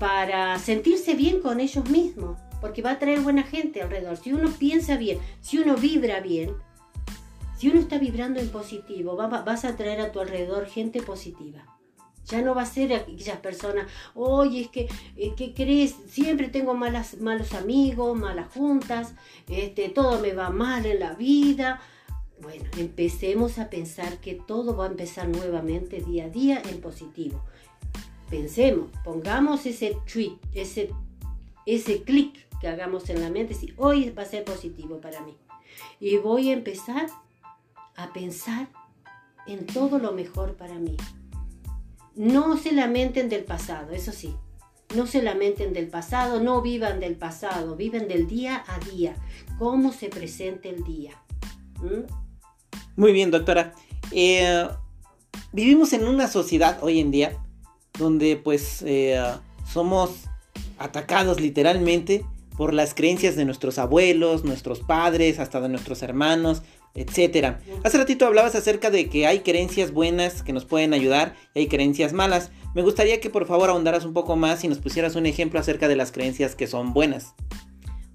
para 0.00 0.58
sentirse 0.58 1.14
bien 1.14 1.40
con 1.40 1.61
ellos 1.61 1.88
mismos, 1.88 2.38
porque 2.60 2.82
va 2.82 2.92
a 2.92 2.98
traer 2.98 3.20
buena 3.20 3.42
gente 3.42 3.82
alrededor. 3.82 4.16
Si 4.16 4.32
uno 4.32 4.50
piensa 4.50 4.96
bien, 4.96 5.18
si 5.40 5.58
uno 5.58 5.76
vibra 5.76 6.20
bien, 6.20 6.54
si 7.58 7.68
uno 7.68 7.80
está 7.80 7.98
vibrando 7.98 8.38
en 8.38 8.50
positivo, 8.50 9.16
vas 9.16 9.64
a 9.64 9.76
traer 9.76 10.00
a 10.00 10.12
tu 10.12 10.20
alrededor 10.20 10.66
gente 10.66 11.02
positiva. 11.02 11.64
Ya 12.26 12.40
no 12.40 12.54
va 12.54 12.62
a 12.62 12.66
ser 12.66 12.92
aquellas 12.92 13.38
personas, 13.38 13.90
oye, 14.14 14.60
es 14.60 14.68
que, 14.68 14.88
eh, 15.16 15.32
¿qué 15.36 15.54
crees? 15.54 15.96
Siempre 16.08 16.48
tengo 16.48 16.74
malas, 16.74 17.18
malos 17.18 17.54
amigos, 17.54 18.16
malas 18.16 18.52
juntas, 18.52 19.14
este, 19.48 19.88
todo 19.88 20.20
me 20.20 20.34
va 20.34 20.50
mal 20.50 20.86
en 20.86 21.00
la 21.00 21.14
vida. 21.14 21.80
Bueno, 22.40 22.64
empecemos 22.76 23.58
a 23.58 23.70
pensar 23.70 24.18
que 24.18 24.34
todo 24.34 24.76
va 24.76 24.84
a 24.84 24.90
empezar 24.90 25.28
nuevamente 25.28 26.00
día 26.00 26.26
a 26.26 26.28
día 26.28 26.62
en 26.70 26.80
positivo. 26.80 27.42
Pensemos, 28.30 28.90
pongamos 29.02 29.66
ese 29.66 29.96
tweet, 30.12 30.36
ese, 30.52 30.90
ese 31.66 32.02
clic 32.02 32.48
que 32.60 32.68
hagamos 32.68 33.08
en 33.10 33.20
la 33.20 33.30
mente, 33.30 33.54
si 33.54 33.72
hoy 33.76 34.10
va 34.10 34.22
a 34.22 34.26
ser 34.26 34.44
positivo 34.44 35.00
para 35.00 35.20
mí. 35.20 35.36
Y 36.00 36.16
voy 36.18 36.50
a 36.50 36.54
empezar 36.54 37.08
a 37.96 38.12
pensar 38.12 38.68
en 39.46 39.66
todo 39.66 39.98
lo 39.98 40.12
mejor 40.12 40.56
para 40.56 40.74
mí. 40.74 40.96
No 42.14 42.56
se 42.56 42.72
lamenten 42.72 43.28
del 43.28 43.44
pasado, 43.44 43.92
eso 43.92 44.12
sí. 44.12 44.34
No 44.94 45.06
se 45.06 45.22
lamenten 45.22 45.72
del 45.72 45.88
pasado, 45.88 46.40
no 46.40 46.62
vivan 46.62 47.00
del 47.00 47.16
pasado, 47.16 47.76
viven 47.76 48.08
del 48.08 48.26
día 48.26 48.64
a 48.66 48.78
día, 48.90 49.14
cómo 49.58 49.92
se 49.92 50.08
presenta 50.08 50.68
el 50.68 50.82
día. 50.82 51.12
¿Mm? 51.80 52.10
Muy 52.96 53.12
bien, 53.12 53.30
doctora. 53.30 53.74
Eh, 54.10 54.66
vivimos 55.52 55.92
en 55.92 56.06
una 56.08 56.26
sociedad 56.26 56.78
hoy 56.82 57.00
en 57.00 57.10
día 57.10 57.36
donde 57.98 58.36
pues 58.36 58.82
eh, 58.82 59.22
somos 59.70 60.10
atacados 60.78 61.40
literalmente 61.40 62.24
por 62.58 62.74
las 62.74 62.92
creencias 62.92 63.36
de 63.36 63.44
nuestros 63.44 63.78
abuelos, 63.78 64.44
nuestros 64.44 64.80
padres, 64.80 65.38
hasta 65.38 65.60
de 65.60 65.68
nuestros 65.68 66.02
hermanos, 66.02 66.62
etcétera. 66.96 67.60
Hace 67.84 67.98
ratito 67.98 68.26
hablabas 68.26 68.56
acerca 68.56 68.90
de 68.90 69.08
que 69.08 69.28
hay 69.28 69.40
creencias 69.40 69.92
buenas 69.92 70.42
que 70.42 70.52
nos 70.52 70.64
pueden 70.64 70.92
ayudar 70.92 71.36
y 71.54 71.60
hay 71.60 71.68
creencias 71.68 72.12
malas. 72.12 72.50
Me 72.74 72.82
gustaría 72.82 73.20
que 73.20 73.30
por 73.30 73.46
favor 73.46 73.70
ahondaras 73.70 74.04
un 74.04 74.12
poco 74.12 74.34
más 74.34 74.64
y 74.64 74.68
nos 74.68 74.78
pusieras 74.78 75.14
un 75.14 75.26
ejemplo 75.26 75.60
acerca 75.60 75.86
de 75.86 75.94
las 75.94 76.10
creencias 76.10 76.56
que 76.56 76.66
son 76.66 76.92
buenas. 76.92 77.36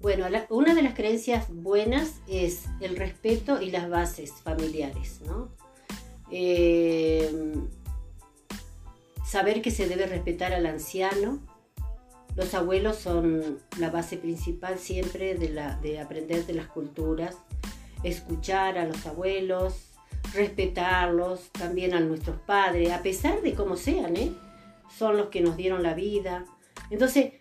Bueno, 0.02 0.26
una 0.50 0.74
de 0.74 0.82
las 0.82 0.92
creencias 0.92 1.46
buenas 1.48 2.16
es 2.28 2.64
el 2.82 2.96
respeto 2.96 3.62
y 3.62 3.70
las 3.70 3.88
bases 3.88 4.32
familiares, 4.42 5.22
¿no? 5.26 5.48
Eh, 6.30 7.54
saber 9.26 9.62
que 9.62 9.70
se 9.70 9.88
debe 9.88 10.04
respetar 10.04 10.52
al 10.52 10.66
anciano. 10.66 11.40
Los 12.36 12.54
abuelos 12.54 12.96
son 12.96 13.58
la 13.78 13.90
base 13.90 14.16
principal 14.16 14.78
siempre 14.78 15.34
de, 15.36 15.98
aprender 16.00 16.46
de 16.46 16.54
las 16.54 16.66
culturas 16.66 17.36
escuchar 18.02 18.76
a 18.76 18.84
los 18.84 19.06
abuelos, 19.06 19.92
respetarlos, 20.34 21.50
también 21.52 21.94
a 21.94 22.00
nuestros 22.00 22.38
padres, 22.40 22.92
a 22.92 23.02
pesar 23.02 23.40
de 23.40 23.54
cómo 23.54 23.76
sean, 23.76 24.16
¿eh? 24.16 24.32
son 24.98 25.16
los 25.16 25.28
que 25.28 25.40
nos 25.40 25.56
dieron 25.56 25.82
la 25.82 25.94
vida. 25.94 26.44
Entonces, 26.90 27.32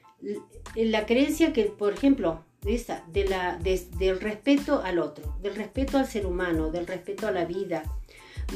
la 0.76 1.06
creencia 1.06 1.52
que, 1.54 1.66
por 1.66 1.94
ejemplo, 1.94 2.46
del 2.62 4.20
respeto 4.22 4.82
al 4.82 5.00
otro, 5.00 5.36
del 5.42 5.56
respeto 5.56 5.98
al 5.98 6.08
ser 6.08 6.26
humano, 6.26 6.72
del 6.72 6.88
respeto 6.88 7.28
a 7.28 7.32
la 7.32 7.44
vida, 7.44 7.84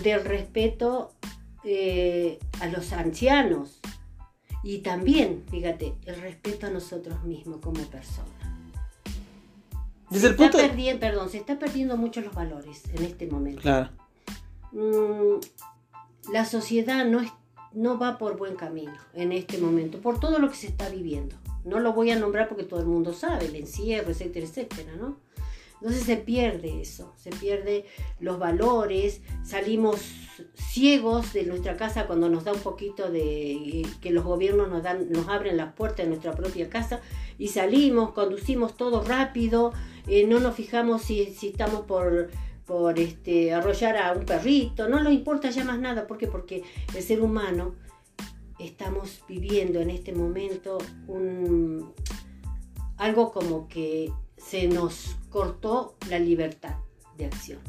del 0.02 0.24
respeto 0.24 1.12
eh, 1.66 2.40
a 2.62 2.68
los 2.68 2.94
ancianos 2.94 3.82
y 4.64 4.80
también, 4.80 5.44
fíjate, 5.50 5.96
el 6.06 6.22
respeto 6.22 6.68
a 6.68 6.70
nosotros 6.70 7.24
mismos 7.24 7.60
como 7.62 7.82
personas. 7.84 8.32
Desde 10.10 10.30
el 10.30 10.36
punto 10.36 10.58
Perdón, 11.00 11.30
se 11.30 11.38
está 11.38 11.60
perdiendo 11.60 11.98
mucho 11.98 12.22
los 12.22 12.34
valores 12.34 12.84
en 12.94 13.04
este 13.04 13.28
momento. 13.28 13.62
Claro. 13.62 13.90
Mm, 14.72 15.40
la 16.32 16.46
sociedad 16.46 17.06
no, 17.06 17.22
es, 17.22 17.32
no 17.74 18.00
va 18.00 18.18
por 18.18 18.38
buen 18.38 18.56
camino 18.56 18.96
en 19.14 19.32
este 19.32 19.58
momento, 19.58 20.00
por 20.00 20.20
todo 20.20 20.40
lo 20.40 20.50
que 20.50 20.56
se 20.56 20.68
está 20.68 20.90
viviendo. 20.90 21.36
No 21.66 21.80
lo 21.80 21.94
voy 21.94 22.12
a 22.12 22.16
nombrar 22.16 22.48
porque 22.48 22.64
todo 22.64 22.80
el 22.80 22.86
mundo 22.86 23.14
sabe, 23.14 23.46
el 23.46 23.56
encierro, 23.56 24.12
etcétera, 24.12 24.46
etcétera, 24.46 24.96
¿no? 24.96 25.18
Entonces 25.80 26.04
se 26.04 26.18
pierde 26.18 26.82
eso, 26.82 27.14
se 27.18 27.30
pierde 27.30 27.86
los 28.20 28.40
valores, 28.40 29.22
salimos 29.44 30.02
ciegos 30.56 31.34
de 31.34 31.44
nuestra 31.44 31.78
casa 31.78 32.08
cuando 32.08 32.30
nos 32.30 32.44
da 32.44 32.54
un 32.54 32.60
poquito 32.60 33.12
de 33.12 33.86
que 34.02 34.12
los 34.12 34.24
gobiernos 34.24 34.70
nos 34.70 34.82
dan, 34.82 35.12
nos 35.12 35.28
abren 35.28 35.56
las 35.58 35.74
puertas 35.74 36.06
de 36.06 36.08
nuestra 36.08 36.34
propia 36.34 36.70
casa 36.70 37.02
y 37.38 37.50
salimos, 37.50 38.12
conducimos 38.12 38.76
todo 38.76 39.04
rápido, 39.04 39.72
eh, 40.08 40.26
no 40.26 40.40
nos 40.40 40.56
fijamos 40.56 41.04
si, 41.04 41.22
estamos 41.22 41.82
por, 41.82 42.30
por 42.66 42.98
este, 42.98 43.54
arrollar 43.54 43.98
a 43.98 44.14
un 44.14 44.26
perrito, 44.26 44.90
no 44.90 45.02
nos 45.04 45.14
importa 45.14 45.52
ya 45.52 45.64
más 45.64 45.80
nada, 45.80 46.08
¿por 46.08 46.18
qué? 46.18 46.28
Porque 46.28 46.64
el 46.96 47.04
ser 47.04 47.22
humano 47.22 47.76
estamos 48.58 49.22
viviendo 49.28 49.80
en 49.80 49.92
este 49.92 50.12
momento 50.12 50.80
un, 51.08 51.94
algo 52.98 53.32
como 53.32 53.68
que 53.68 54.12
se 54.38 54.68
nos 54.68 55.16
cortó 55.30 55.96
la 56.10 56.20
libertad 56.20 56.76
de 57.18 57.26
acción. 57.26 57.60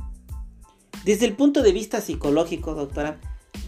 Desde 1.05 1.27
el 1.27 1.35
punto 1.35 1.63
de 1.63 1.73
vista 1.73 2.01
psicológico, 2.01 2.75
doctora, 2.75 3.19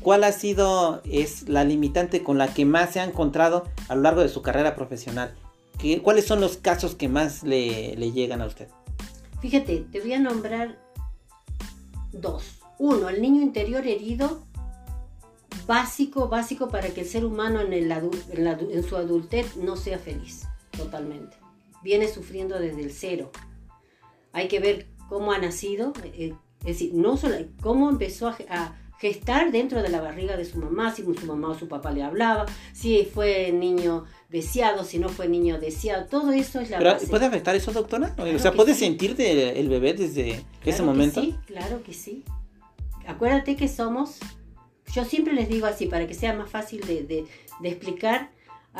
¿cuál 0.02 0.24
ha 0.24 0.32
sido 0.32 1.00
es 1.04 1.48
la 1.48 1.64
limitante 1.64 2.22
con 2.22 2.38
la 2.38 2.52
que 2.52 2.64
más 2.64 2.92
se 2.92 3.00
ha 3.00 3.04
encontrado 3.04 3.66
a 3.88 3.94
lo 3.94 4.02
largo 4.02 4.20
de 4.20 4.28
su 4.28 4.42
carrera 4.42 4.74
profesional? 4.74 5.34
¿Qué, 5.78 6.02
¿Cuáles 6.02 6.26
son 6.26 6.40
los 6.40 6.56
casos 6.56 6.94
que 6.94 7.08
más 7.08 7.42
le, 7.42 7.94
llegan 8.12 8.42
a 8.42 8.46
usted? 8.46 8.68
Fíjate, 9.40 9.86
te 9.90 10.00
voy 10.00 10.12
a 10.12 10.18
nombrar 10.18 10.78
dos. 12.12 12.44
Uno, 12.78 13.08
el 13.08 13.22
niño 13.22 13.42
interior 13.42 13.86
herido, 13.86 14.42
básico, 15.66 16.28
básico 16.28 16.68
para 16.68 16.88
que 16.88 17.02
el 17.02 17.06
ser 17.06 17.24
humano 17.24 17.60
en, 17.60 17.72
el 17.72 17.90
en, 17.92 18.82
su 18.82 18.96
adultez 18.96 19.56
no 19.56 19.76
sea 19.76 19.98
feliz, 19.98 20.46
totalmente. 20.76 21.39
Viene 21.82 22.08
sufriendo 22.08 22.58
desde 22.58 22.82
el 22.82 22.92
cero. 22.92 23.30
Hay 24.32 24.48
que 24.48 24.60
ver 24.60 24.86
cómo 25.08 25.32
ha 25.32 25.38
nacido, 25.38 25.92
eh, 26.04 26.34
es 26.60 26.66
decir, 26.66 26.94
no 26.94 27.16
solo 27.16 27.36
cómo 27.60 27.90
empezó 27.90 28.28
a, 28.28 28.76
gestar 29.00 29.50
dentro 29.50 29.82
de 29.82 29.88
la 29.88 30.02
barriga 30.02 30.36
de 30.36 30.44
su 30.44 30.58
mamá, 30.58 30.94
si 30.94 31.02
su 31.02 31.26
mamá 31.26 31.48
o 31.48 31.58
su 31.58 31.68
papá 31.68 31.90
le 31.90 32.02
hablaba, 32.02 32.44
si 32.74 33.06
fue 33.06 33.50
niño 33.50 34.04
deseado, 34.28 34.84
si 34.84 34.98
no 34.98 35.08
fue 35.08 35.26
niño 35.26 35.58
deseado, 35.58 36.04
todo 36.04 36.32
eso 36.32 36.60
es 36.60 36.68
la 36.68 36.76
Pero, 36.76 36.98
¿Puede 37.08 37.24
afectar 37.24 37.56
eso, 37.56 37.72
doctora? 37.72 38.14
o 38.18 38.38
sea, 38.38 38.52
¿puede 38.52 38.74
sentir 38.74 39.18
el 39.18 39.70
bebé 39.70 39.94
desde 39.94 40.44
ese 40.66 40.82
momento? 40.82 41.22
sí, 41.22 41.34
claro 41.46 41.82
que 41.82 41.94
sí. 41.94 42.24
Acuérdate 43.06 43.56
que 43.56 43.68
somos, 43.68 44.18
yo 44.92 45.06
siempre 45.06 45.32
les 45.32 45.48
digo 45.48 45.66
así, 45.66 45.86
para 45.86 46.06
que 46.06 46.12
sea 46.12 46.34
más 46.34 46.50
fácil 46.50 46.82
de, 46.86 47.24
explicar 47.64 48.30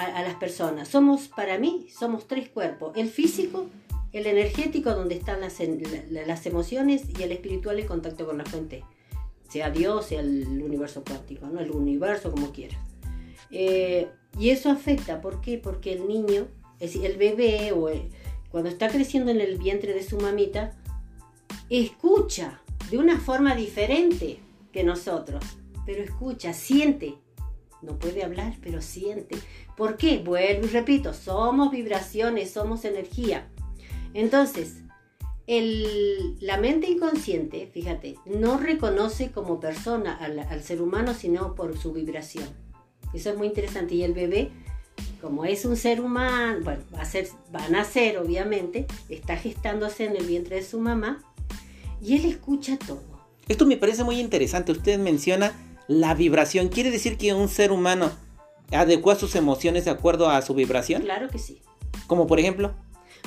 a, 0.01 0.23
las 0.23 0.35
personas, 0.35 0.89
somos, 0.89 1.29
para 1.29 1.59
mí, 1.59 1.89
somos 1.97 2.27
tres 2.27 2.49
cuerpos, 2.49 2.93
el 2.97 3.09
físico, 3.09 3.67
el 4.13 4.27
energético, 4.27 4.95
donde 4.95 5.17
están 5.17 5.41
las, 5.41 5.59
las 6.11 6.47
emociones, 6.47 7.03
y 7.19 7.23
el 7.23 7.33
espiritual, 7.33 7.79
el 7.79 7.87
contacto 7.87 8.27
con 8.27 8.39
la 8.39 8.45
fuente 8.45 8.85
sea 9.51 9.71
Dios, 9.71 10.07
sea 10.07 10.21
el 10.21 10.63
universo 10.63 11.03
cuántico, 11.05 11.47
¿no? 11.47 11.61
el 11.61 11.73
universo 11.73 12.31
como 12.31 12.53
quieras. 12.53 12.79
Eh, 13.51 14.09
y 14.39 14.51
eso 14.51 14.71
afecta, 14.71 15.21
¿por 15.21 15.41
qué? 15.41 15.59
Porque 15.59 15.93
el 15.93 16.07
niño, 16.07 16.47
es 16.79 16.95
el 16.95 17.17
bebé, 17.17 17.73
o 17.73 17.91
cuando 18.51 18.71
está 18.71 18.89
creciendo 18.89 19.33
en 19.33 19.41
el 19.41 19.59
vientre 19.59 19.93
de 19.93 20.05
su 20.05 20.19
mamita, 20.19 20.79
escucha 21.69 22.63
de 22.91 22.99
una 22.99 23.19
forma 23.19 23.57
diferente 23.57 24.39
que 24.73 24.85
nosotros, 24.85 25.45
pero 25.85 26.03
escucha, 26.03 26.53
siente. 26.53 27.17
No 27.83 27.99
puede 27.99 28.23
hablar, 28.23 28.57
pero 28.63 28.81
siente. 28.81 29.37
¿Por 29.81 29.97
qué? 29.97 30.19
Vuelvo 30.19 30.67
y 30.67 30.69
repito, 30.69 31.15
somos 31.15 31.71
vibraciones, 31.71 32.51
somos 32.51 32.85
energía. 32.85 33.49
Entonces, 34.13 34.83
la 35.47 36.59
mente 36.59 36.91
inconsciente, 36.91 37.67
fíjate, 37.67 38.17
no 38.27 38.59
reconoce 38.59 39.31
como 39.31 39.59
persona 39.59 40.15
al, 40.15 40.63
ser 40.63 40.83
humano, 40.83 41.15
sino 41.15 41.55
por 41.55 41.79
su 41.79 41.95
vibración. 41.95 42.45
Eso 43.15 43.31
es 43.31 43.39
muy 43.39 43.47
interesante. 43.47 43.95
Y 43.95 44.03
el 44.03 44.13
bebé, 44.13 44.51
como 45.23 45.47
es 45.47 45.65
un 45.65 45.79
ser 45.79 46.03
humano, 46.03 46.59
bueno, 46.63 46.83
va 46.95 47.01
a, 47.01 47.07
ser, 47.07 47.29
va 47.55 47.65
a 47.65 47.71
nacer 47.71 48.19
obviamente, 48.19 48.87
está 49.09 49.39
gestándose 49.39 50.05
en 50.05 50.15
el 50.15 50.27
vientre 50.27 50.57
de 50.57 50.63
su 50.63 50.79
mamá 50.79 51.25
y 52.03 52.17
él 52.17 52.27
escucha 52.27 52.79
todo. 52.79 53.01
Esto 53.49 53.65
me 53.65 53.79
parece 53.79 54.05
muy 54.05 54.21
interesante. 54.21 54.73
Usted 54.73 54.99
menciona 54.99 55.55
la 55.89 56.13
vibración. 56.13 56.69
¿Quiere 56.69 56.91
decir 56.91 57.17
que 57.17 57.33
un 57.33 57.49
ser 57.49 57.73
humano 57.73 58.11
adecua 58.73 59.15
sus 59.15 59.35
emociones 59.35 59.85
de 59.85 59.91
acuerdo 59.91 60.29
a 60.29 60.43
su 60.43 60.55
vibración? 60.55 61.03
Claro 61.03 61.29
que 61.29 61.39
sí. 61.39 61.63
Como 62.07 62.27
por 62.27 62.41
ejemplo. 62.41 62.75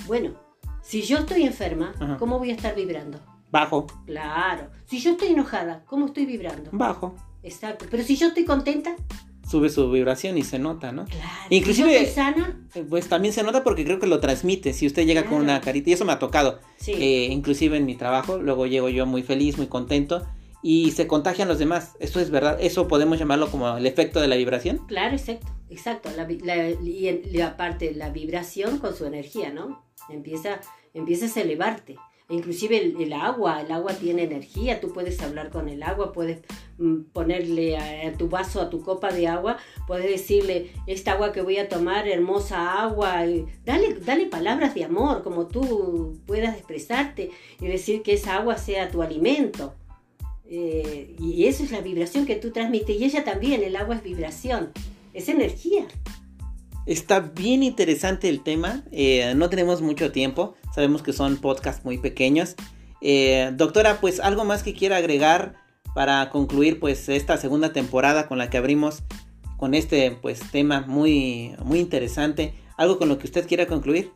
Bueno, 0.07 0.33
si 0.81 1.01
yo 1.01 1.19
estoy 1.19 1.43
enferma, 1.43 1.93
¿cómo 2.19 2.39
voy 2.39 2.51
a 2.51 2.55
estar 2.55 2.75
vibrando? 2.75 3.19
Bajo. 3.51 3.87
Claro. 4.05 4.69
Si 4.85 4.99
yo 4.99 5.11
estoy 5.11 5.29
enojada, 5.29 5.83
¿cómo 5.85 6.07
estoy 6.07 6.25
vibrando? 6.25 6.69
Bajo. 6.73 7.15
Exacto. 7.43 7.85
Pero 7.89 8.03
si 8.03 8.15
yo 8.15 8.27
estoy 8.27 8.45
contenta. 8.45 8.95
Sube 9.47 9.69
su 9.69 9.91
vibración 9.91 10.37
y 10.37 10.43
se 10.43 10.57
nota, 10.57 10.91
¿no? 10.91 11.05
Claro. 11.05 11.27
Inclusive. 11.49 11.89
Si 11.89 11.95
yo 11.95 12.01
estoy 12.01 12.15
sana. 12.15 12.59
Eh, 12.73 12.85
pues 12.89 13.07
también 13.07 13.33
se 13.33 13.43
nota 13.43 13.63
porque 13.63 13.85
creo 13.85 13.99
que 13.99 14.07
lo 14.07 14.19
transmite. 14.19 14.73
Si 14.73 14.87
usted 14.87 15.05
llega 15.05 15.25
con 15.25 15.39
una 15.39 15.61
carita, 15.61 15.89
y 15.89 15.93
eso 15.93 16.05
me 16.05 16.13
ha 16.13 16.19
tocado. 16.19 16.59
Sí. 16.77 16.93
Eh, 16.93 17.27
inclusive 17.29 17.77
en 17.77 17.85
mi 17.85 17.95
trabajo, 17.95 18.37
luego 18.37 18.65
llego 18.65 18.89
yo 18.89 19.05
muy 19.05 19.21
feliz, 19.21 19.57
muy 19.57 19.67
contento 19.67 20.25
y 20.63 20.91
se 20.91 21.05
contagian 21.05 21.47
los 21.47 21.59
demás. 21.59 21.95
Eso 21.99 22.19
es 22.19 22.31
verdad. 22.31 22.57
Eso 22.59 22.87
podemos 22.87 23.19
llamarlo 23.19 23.51
como 23.51 23.77
el 23.77 23.85
efecto 23.85 24.19
de 24.21 24.27
la 24.27 24.37
vibración. 24.37 24.79
Claro, 24.87 25.15
exacto. 25.15 25.47
Exacto. 25.69 26.09
y 26.83 27.41
aparte 27.41 27.93
la 27.93 28.09
vibración 28.09 28.79
con 28.79 28.95
su 28.95 29.05
energía, 29.05 29.51
¿no? 29.51 29.83
Empieza, 30.09 30.61
empiezas 30.93 31.35
a 31.37 31.41
elevarte. 31.41 31.97
Inclusive 32.29 32.95
el, 32.97 33.13
agua, 33.13 33.61
el 33.61 33.71
agua 33.71 33.93
tiene 33.93 34.23
energía, 34.23 34.79
tú 34.79 34.93
puedes 34.93 35.21
hablar 35.21 35.49
con 35.49 35.67
el 35.67 35.83
agua, 35.83 36.13
puedes 36.13 36.39
mm, 36.77 37.03
ponerle 37.11 37.77
a, 37.77 38.13
tu 38.13 38.29
vaso, 38.29 38.61
a 38.61 38.69
tu 38.69 38.81
copa 38.81 39.11
de 39.11 39.27
agua, 39.27 39.57
puedes 39.87 40.09
decirle, 40.09 40.71
esta 40.87 41.11
agua 41.11 41.33
que 41.33 41.41
voy 41.41 41.57
a 41.57 41.67
tomar, 41.67 42.07
hermosa 42.07 42.81
agua, 42.81 43.25
dale, 43.65 43.95
dale 43.99 44.25
palabras 44.27 44.73
de 44.73 44.85
amor, 44.85 45.21
como 45.21 45.47
tú 45.47 46.17
puedas 46.25 46.55
expresarte 46.55 47.29
y 47.59 47.67
decir 47.67 48.01
que 48.03 48.13
esa 48.13 48.37
agua 48.37 48.57
sea 48.57 48.89
tu 48.89 49.01
alimento. 49.01 49.75
Eh, 50.49 51.15
y 51.19 51.45
eso 51.45 51.63
es 51.63 51.71
la 51.71 51.81
vibración 51.81 52.25
que 52.25 52.35
tú 52.35 52.51
transmites. 52.51 52.99
Y 52.99 53.05
ella 53.05 53.23
también, 53.23 53.63
el 53.63 53.75
agua 53.75 53.95
es 53.95 54.03
vibración, 54.03 54.71
es 55.13 55.29
energía. 55.29 55.87
Está 56.85 57.21
bien 57.21 57.63
interesante 57.63 58.27
el 58.27 58.43
tema. 58.43 58.83
Eh, 58.91 59.33
no 59.35 59.49
tenemos 59.49 59.81
mucho 59.81 60.11
tiempo. 60.11 60.55
Sabemos 60.75 61.01
que 61.01 61.13
son 61.13 61.37
podcasts 61.37 61.85
muy 61.85 61.97
pequeños. 61.97 62.55
Eh, 63.01 63.51
doctora, 63.55 63.99
pues 64.01 64.19
algo 64.19 64.43
más 64.43 64.63
que 64.63 64.73
quiera 64.73 64.97
agregar 64.97 65.55
para 65.95 66.29
concluir 66.29 66.79
pues 66.79 67.07
esta 67.09 67.37
segunda 67.37 67.71
temporada 67.71 68.27
con 68.27 68.37
la 68.37 68.49
que 68.49 68.57
abrimos 68.57 69.03
con 69.57 69.75
este 69.75 70.11
pues 70.11 70.39
tema 70.51 70.81
muy 70.81 71.55
muy 71.63 71.79
interesante. 71.79 72.53
Algo 72.75 72.97
con 72.97 73.07
lo 73.07 73.17
que 73.17 73.27
usted 73.27 73.47
quiera 73.47 73.65
concluir. 73.67 74.11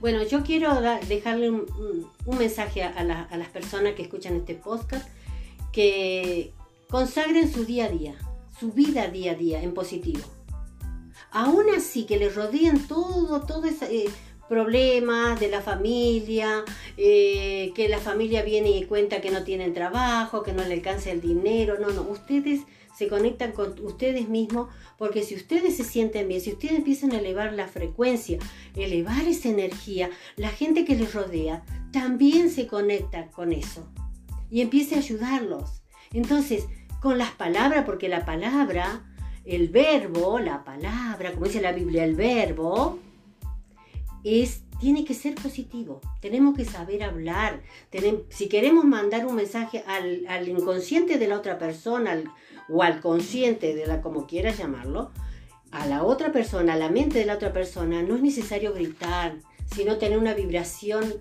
Bueno, 0.00 0.22
yo 0.24 0.42
quiero 0.42 0.80
dejarle 1.08 1.50
un, 1.50 1.66
mensaje 2.38 2.82
a, 2.82 2.90
a 3.30 3.36
las 3.36 3.48
personas 3.48 3.94
que 3.94 4.02
escuchan 4.02 4.36
este 4.36 4.54
podcast 4.54 5.08
que 5.72 6.52
consagren 6.88 7.50
su 7.50 7.64
día 7.64 7.86
a 7.86 7.88
día, 7.88 8.14
su 8.60 8.72
vida 8.72 9.08
día 9.08 9.32
a 9.32 9.34
día 9.34 9.62
en 9.62 9.74
positivo. 9.74 10.22
Aún 11.30 11.64
así 11.74 12.04
que 12.04 12.18
le 12.18 12.28
rodeen 12.28 12.86
todo, 12.86 13.40
todo 13.46 13.64
eh, 13.66 14.10
problemas 14.48 15.40
de 15.40 15.48
la 15.48 15.62
familia, 15.62 16.62
eh, 16.98 17.72
que 17.74 17.88
la 17.88 17.98
familia 17.98 18.42
viene 18.42 18.70
y 18.70 18.84
cuenta 18.84 19.22
que 19.22 19.30
no 19.30 19.42
tienen 19.42 19.72
trabajo, 19.72 20.42
que 20.42 20.52
no 20.52 20.62
le 20.62 20.74
alcanza 20.74 21.10
el 21.10 21.22
dinero, 21.22 21.78
no, 21.80 21.88
no, 21.88 22.02
ustedes 22.02 22.60
se 22.94 23.08
conectan 23.08 23.52
con 23.52 23.74
ustedes 23.82 24.28
mismos, 24.28 24.68
porque 24.98 25.22
si 25.22 25.34
ustedes 25.34 25.78
se 25.78 25.84
sienten 25.84 26.28
bien, 26.28 26.42
si 26.42 26.52
ustedes 26.52 26.74
empiezan 26.74 27.12
a 27.12 27.18
elevar 27.20 27.54
la 27.54 27.66
frecuencia, 27.66 28.38
elevar 28.76 29.26
esa 29.26 29.48
energía, 29.48 30.10
la 30.36 30.50
gente 30.50 30.84
que 30.84 30.96
les 30.96 31.14
rodea 31.14 31.64
también 31.90 32.50
se 32.50 32.66
conecta 32.66 33.30
con 33.30 33.54
eso 33.54 33.88
y 34.52 34.60
empiece 34.60 34.94
a 34.94 34.98
ayudarlos. 34.98 35.82
Entonces, 36.12 36.66
con 37.00 37.16
las 37.16 37.30
palabras, 37.32 37.84
porque 37.86 38.08
la 38.08 38.26
palabra 38.26 39.08
el 39.44 39.68
verbo, 39.68 40.38
la 40.38 40.62
palabra, 40.62 41.32
como 41.32 41.46
dice 41.46 41.62
la 41.62 41.72
Biblia, 41.72 42.04
el 42.04 42.14
verbo, 42.14 42.98
es, 44.22 44.62
tiene 44.78 45.04
que 45.06 45.14
ser 45.14 45.34
positivo. 45.34 46.02
Tenemos 46.20 46.54
que 46.54 46.66
saber 46.66 47.02
hablar. 47.02 47.62
si 48.28 48.48
queremos 48.48 48.84
mandar 48.84 49.26
un 49.26 49.36
mensaje 49.36 49.82
al, 49.86 50.48
inconsciente 50.48 51.18
de 51.18 51.28
la 51.28 51.38
otra 51.38 51.58
persona 51.58 52.22
o 52.68 52.82
al 52.82 53.00
consciente 53.00 53.74
de 53.74 53.86
la, 53.86 54.02
como 54.02 54.26
quieras 54.26 54.58
llamarlo, 54.58 55.12
a 55.70 55.86
la 55.86 56.04
otra 56.04 56.30
persona, 56.30 56.74
a 56.74 56.76
la 56.76 56.90
mente 56.90 57.18
de 57.18 57.24
la 57.24 57.34
otra 57.34 57.54
persona, 57.54 58.02
no 58.02 58.16
es 58.16 58.22
necesario 58.22 58.74
gritar, 58.74 59.38
sino 59.74 59.96
tener 59.96 60.18
una 60.18 60.34
vibración 60.34 61.14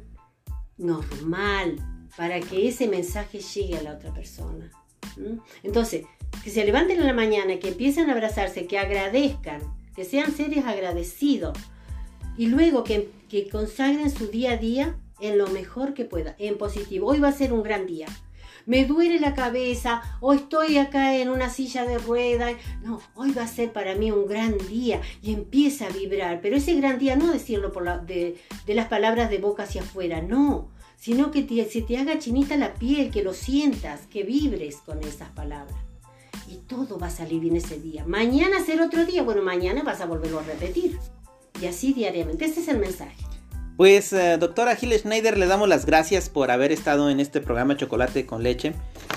normal 0.78 1.78
para 2.16 2.40
que 2.40 2.68
ese 2.68 2.88
mensaje 2.88 3.40
llegue 3.40 3.78
a 3.78 3.84
la 3.84 3.94
otra 3.94 4.14
persona. 4.14 4.72
Entonces, 5.64 6.06
que 6.44 6.50
se 6.50 6.66
levanten 6.66 7.00
en 7.00 7.08
la 7.08 7.14
mañana, 7.14 7.60
que 7.60 7.70
empiecen 7.70 8.10
a 8.10 8.14
abrazarse, 8.14 8.66
que 8.66 8.78
agradezcan, 8.78 9.62
que 9.96 10.06
sean 10.06 10.32
seres 10.32 10.66
agradecidos 10.66 11.58
y 12.38 12.48
luego 12.48 12.84
que, 12.84 13.10
que 13.30 13.50
consagren 13.50 14.10
su 14.10 14.28
día 14.28 14.54
a 14.54 14.58
día 14.58 14.96
en 15.20 15.38
lo 15.38 15.48
mejor 15.48 15.94
que 15.94 16.06
pueda, 16.06 16.36
en 16.40 16.58
positivo. 16.58 17.08
Hoy 17.08 17.20
va 17.20 17.28
a 17.28 17.34
ser 17.34 17.54
un 17.54 17.64
gran 17.64 17.86
día. 17.86 18.08
Me 18.66 18.86
duele 18.86 19.20
la 19.20 19.34
cabeza 19.34 20.02
o 20.20 20.34
estoy 20.34 20.78
acá 20.78 21.18
en 21.18 21.30
una 21.30 21.50
silla 21.50 21.84
de 21.84 21.98
ruedas. 21.98 22.54
No, 22.84 23.02
hoy 23.16 23.32
va 23.32 23.44
a 23.44 23.48
ser 23.48 23.74
para 23.74 23.96
mí 23.96 24.12
un 24.12 24.28
gran 24.28 24.58
día 24.70 25.02
y 25.22 25.34
empieza 25.34 25.88
a 25.88 25.90
vibrar. 25.90 26.42
Pero 26.42 26.56
ese 26.58 26.76
gran 26.76 27.00
día 27.00 27.16
no 27.16 27.32
decirlo 27.32 27.72
por 27.72 27.84
la, 27.84 27.98
de, 27.98 28.38
de 28.66 28.76
las 28.76 28.88
palabras 28.88 29.30
de 29.30 29.40
boca 29.40 29.64
hacia 29.64 29.82
afuera, 29.82 30.22
no 30.22 30.70
sino 31.02 31.32
que 31.32 31.48
se 31.68 31.82
te 31.82 31.98
haga 31.98 32.20
chinita 32.20 32.56
la 32.58 32.76
piel, 32.76 33.10
que 33.10 33.24
lo 33.24 33.34
sientas, 33.34 34.02
que 34.02 34.22
vibres 34.22 34.78
con 34.86 35.00
esas 35.04 35.30
palabras. 35.30 35.76
Y 36.48 36.58
todo 36.58 37.00
va 37.00 37.08
a 37.08 37.10
salir 37.10 37.40
bien 37.40 37.56
ese 37.56 37.80
día. 37.80 38.06
Mañana 38.06 38.64
será 38.64 38.86
otro 38.86 39.04
día, 39.04 39.24
bueno, 39.24 39.42
mañana 39.42 39.82
vas 39.82 40.00
a 40.02 40.06
volverlo 40.06 40.40
a 40.40 40.44
repetir. 40.44 41.00
Y 41.60 41.66
así 41.66 41.94
diariamente. 41.94 42.46
Este 42.46 42.60
es 42.60 42.68
el 42.68 42.78
mensaje. 42.78 43.16
Pues, 43.78 44.14
eh, 44.14 44.38
doctora 44.38 44.76
Gil 44.76 44.94
Schneider, 44.94 45.40
le 45.40 45.48
damos 45.48 45.68
las 45.68 45.88
gracias 45.88 46.30
por 46.30 46.52
haber 46.52 46.72
estado 46.72 47.10
en 47.10 47.20
este 47.20 47.42
programa 47.42 47.76
Chocolate 47.76 48.28
con 48.28 48.44
Leche. 48.44 48.74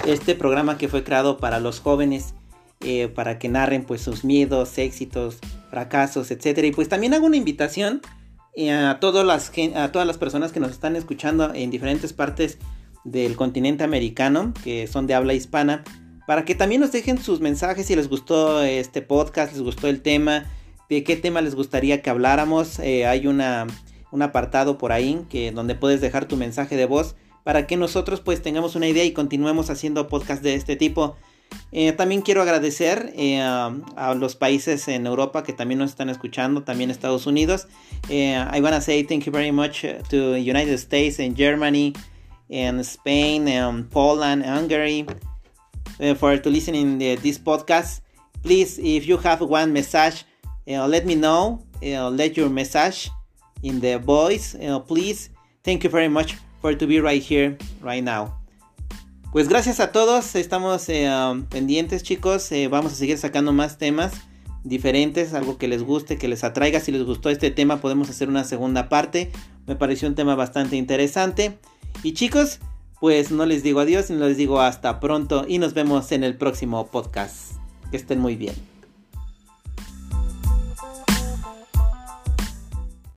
Este 0.06 0.34
programa 0.34 0.78
que 0.78 0.88
fue 0.88 1.04
creado 1.04 1.36
para 1.36 1.60
los 1.60 1.80
jóvenes, 1.80 2.32
eh, 2.80 3.08
para 3.08 3.38
que 3.38 3.50
narren 3.50 3.84
pues 3.84 4.00
sus 4.00 4.24
miedos, 4.24 4.78
éxitos, 4.78 5.36
fracasos, 5.68 6.30
etc. 6.30 6.64
Y 6.64 6.70
pues 6.70 6.88
también 6.88 7.12
hago 7.12 7.26
una 7.26 7.36
invitación 7.36 8.00
a, 8.70 8.98
todas 9.00 9.26
las, 9.26 9.52
a 9.74 9.92
todas 9.92 10.06
las 10.06 10.18
personas 10.18 10.52
que 10.52 10.60
nos 10.60 10.70
están 10.70 10.96
escuchando 10.96 11.52
en 11.54 11.70
diferentes 11.70 12.12
partes 12.12 12.58
del 13.04 13.36
continente 13.36 13.84
americano, 13.84 14.52
que 14.62 14.86
son 14.86 15.06
de 15.06 15.14
habla 15.14 15.34
hispana, 15.34 15.84
para 16.26 16.44
que 16.44 16.54
también 16.54 16.80
nos 16.80 16.92
dejen 16.92 17.18
sus 17.18 17.40
mensajes 17.40 17.86
si 17.86 17.96
les 17.96 18.08
gustó 18.08 18.62
este 18.62 19.02
podcast, 19.02 19.52
les 19.52 19.62
gustó 19.62 19.88
el 19.88 20.00
tema, 20.00 20.46
de 20.88 21.04
qué 21.04 21.16
tema 21.16 21.42
les 21.42 21.54
gustaría 21.54 22.02
que 22.02 22.10
habláramos. 22.10 22.78
Eh, 22.78 23.06
hay 23.06 23.26
una, 23.26 23.66
un 24.10 24.22
apartado 24.22 24.78
por 24.78 24.92
ahí 24.92 25.26
que, 25.28 25.52
donde 25.52 25.74
puedes 25.74 26.00
dejar 26.00 26.26
tu 26.26 26.36
mensaje 26.36 26.76
de 26.76 26.86
voz 26.86 27.16
para 27.42 27.66
que 27.66 27.76
nosotros 27.76 28.20
pues 28.20 28.42
tengamos 28.42 28.74
una 28.74 28.88
idea 28.88 29.04
y 29.04 29.12
continuemos 29.12 29.68
haciendo 29.68 30.08
podcast 30.08 30.42
de 30.42 30.54
este 30.54 30.76
tipo. 30.76 31.16
Eh, 31.72 31.92
también 31.92 32.22
quiero 32.22 32.42
agradecer 32.42 33.12
eh, 33.16 33.40
a, 33.40 34.14
los 34.16 34.36
países 34.36 34.86
en 34.88 35.06
Europa 35.06 35.42
que 35.42 35.52
también 35.52 35.78
nos 35.78 35.90
están 35.90 36.08
escuchando, 36.08 36.62
también 36.62 36.90
Estados 36.90 37.26
Unidos. 37.26 37.66
I 38.08 38.60
want 38.60 38.74
to 38.74 38.80
say 38.80 39.02
thank 39.02 39.24
you 39.24 39.32
very 39.32 39.52
much 39.52 39.84
to 40.10 40.36
United 40.36 40.78
States 40.78 41.18
and 41.18 41.36
Germany 41.36 41.94
and 42.50 42.80
Spain 42.80 43.48
and 43.48 43.88
Poland, 43.90 44.44
Hungary. 44.44 45.06
uh, 46.00 46.14
for 46.14 46.36
to 46.36 46.50
listening 46.50 46.98
the, 46.98 47.16
this 47.16 47.38
podcast. 47.38 48.00
Please, 48.42 48.78
if 48.78 49.06
you 49.06 49.16
have 49.18 49.40
one 49.40 49.72
message, 49.72 50.24
let 50.66 51.06
me 51.06 51.14
know. 51.14 51.64
Let 51.80 52.36
your 52.36 52.48
message 52.48 53.10
in 53.62 53.80
the 53.80 53.98
voice, 53.98 54.56
please. 54.86 55.30
Thank 55.62 55.84
you 55.84 55.90
very 55.90 56.08
much 56.08 56.36
for 56.60 56.74
to 56.74 56.86
be 56.86 57.00
right 57.00 57.22
here, 57.22 57.56
right 57.80 58.04
now. 58.04 58.43
Pues 59.34 59.48
gracias 59.48 59.80
a 59.80 59.90
todos, 59.90 60.36
estamos 60.36 60.88
eh, 60.88 61.10
pendientes 61.50 62.04
chicos, 62.04 62.52
eh, 62.52 62.68
vamos 62.68 62.92
a 62.92 62.94
seguir 62.94 63.18
sacando 63.18 63.52
más 63.52 63.78
temas 63.78 64.12
diferentes, 64.62 65.34
algo 65.34 65.58
que 65.58 65.66
les 65.66 65.82
guste, 65.82 66.18
que 66.18 66.28
les 66.28 66.44
atraiga. 66.44 66.78
Si 66.78 66.92
les 66.92 67.02
gustó 67.02 67.30
este 67.30 67.50
tema, 67.50 67.80
podemos 67.80 68.08
hacer 68.08 68.28
una 68.28 68.44
segunda 68.44 68.88
parte. 68.88 69.32
Me 69.66 69.74
pareció 69.74 70.06
un 70.06 70.14
tema 70.14 70.36
bastante 70.36 70.76
interesante. 70.76 71.58
Y 72.04 72.12
chicos, 72.12 72.60
pues 73.00 73.32
no 73.32 73.44
les 73.44 73.64
digo 73.64 73.80
adiós, 73.80 74.04
sino 74.04 74.24
les 74.24 74.36
digo 74.36 74.60
hasta 74.60 75.00
pronto 75.00 75.44
y 75.48 75.58
nos 75.58 75.74
vemos 75.74 76.12
en 76.12 76.22
el 76.22 76.36
próximo 76.36 76.86
podcast. 76.86 77.54
Que 77.90 77.96
estén 77.96 78.20
muy 78.20 78.36
bien. 78.36 78.54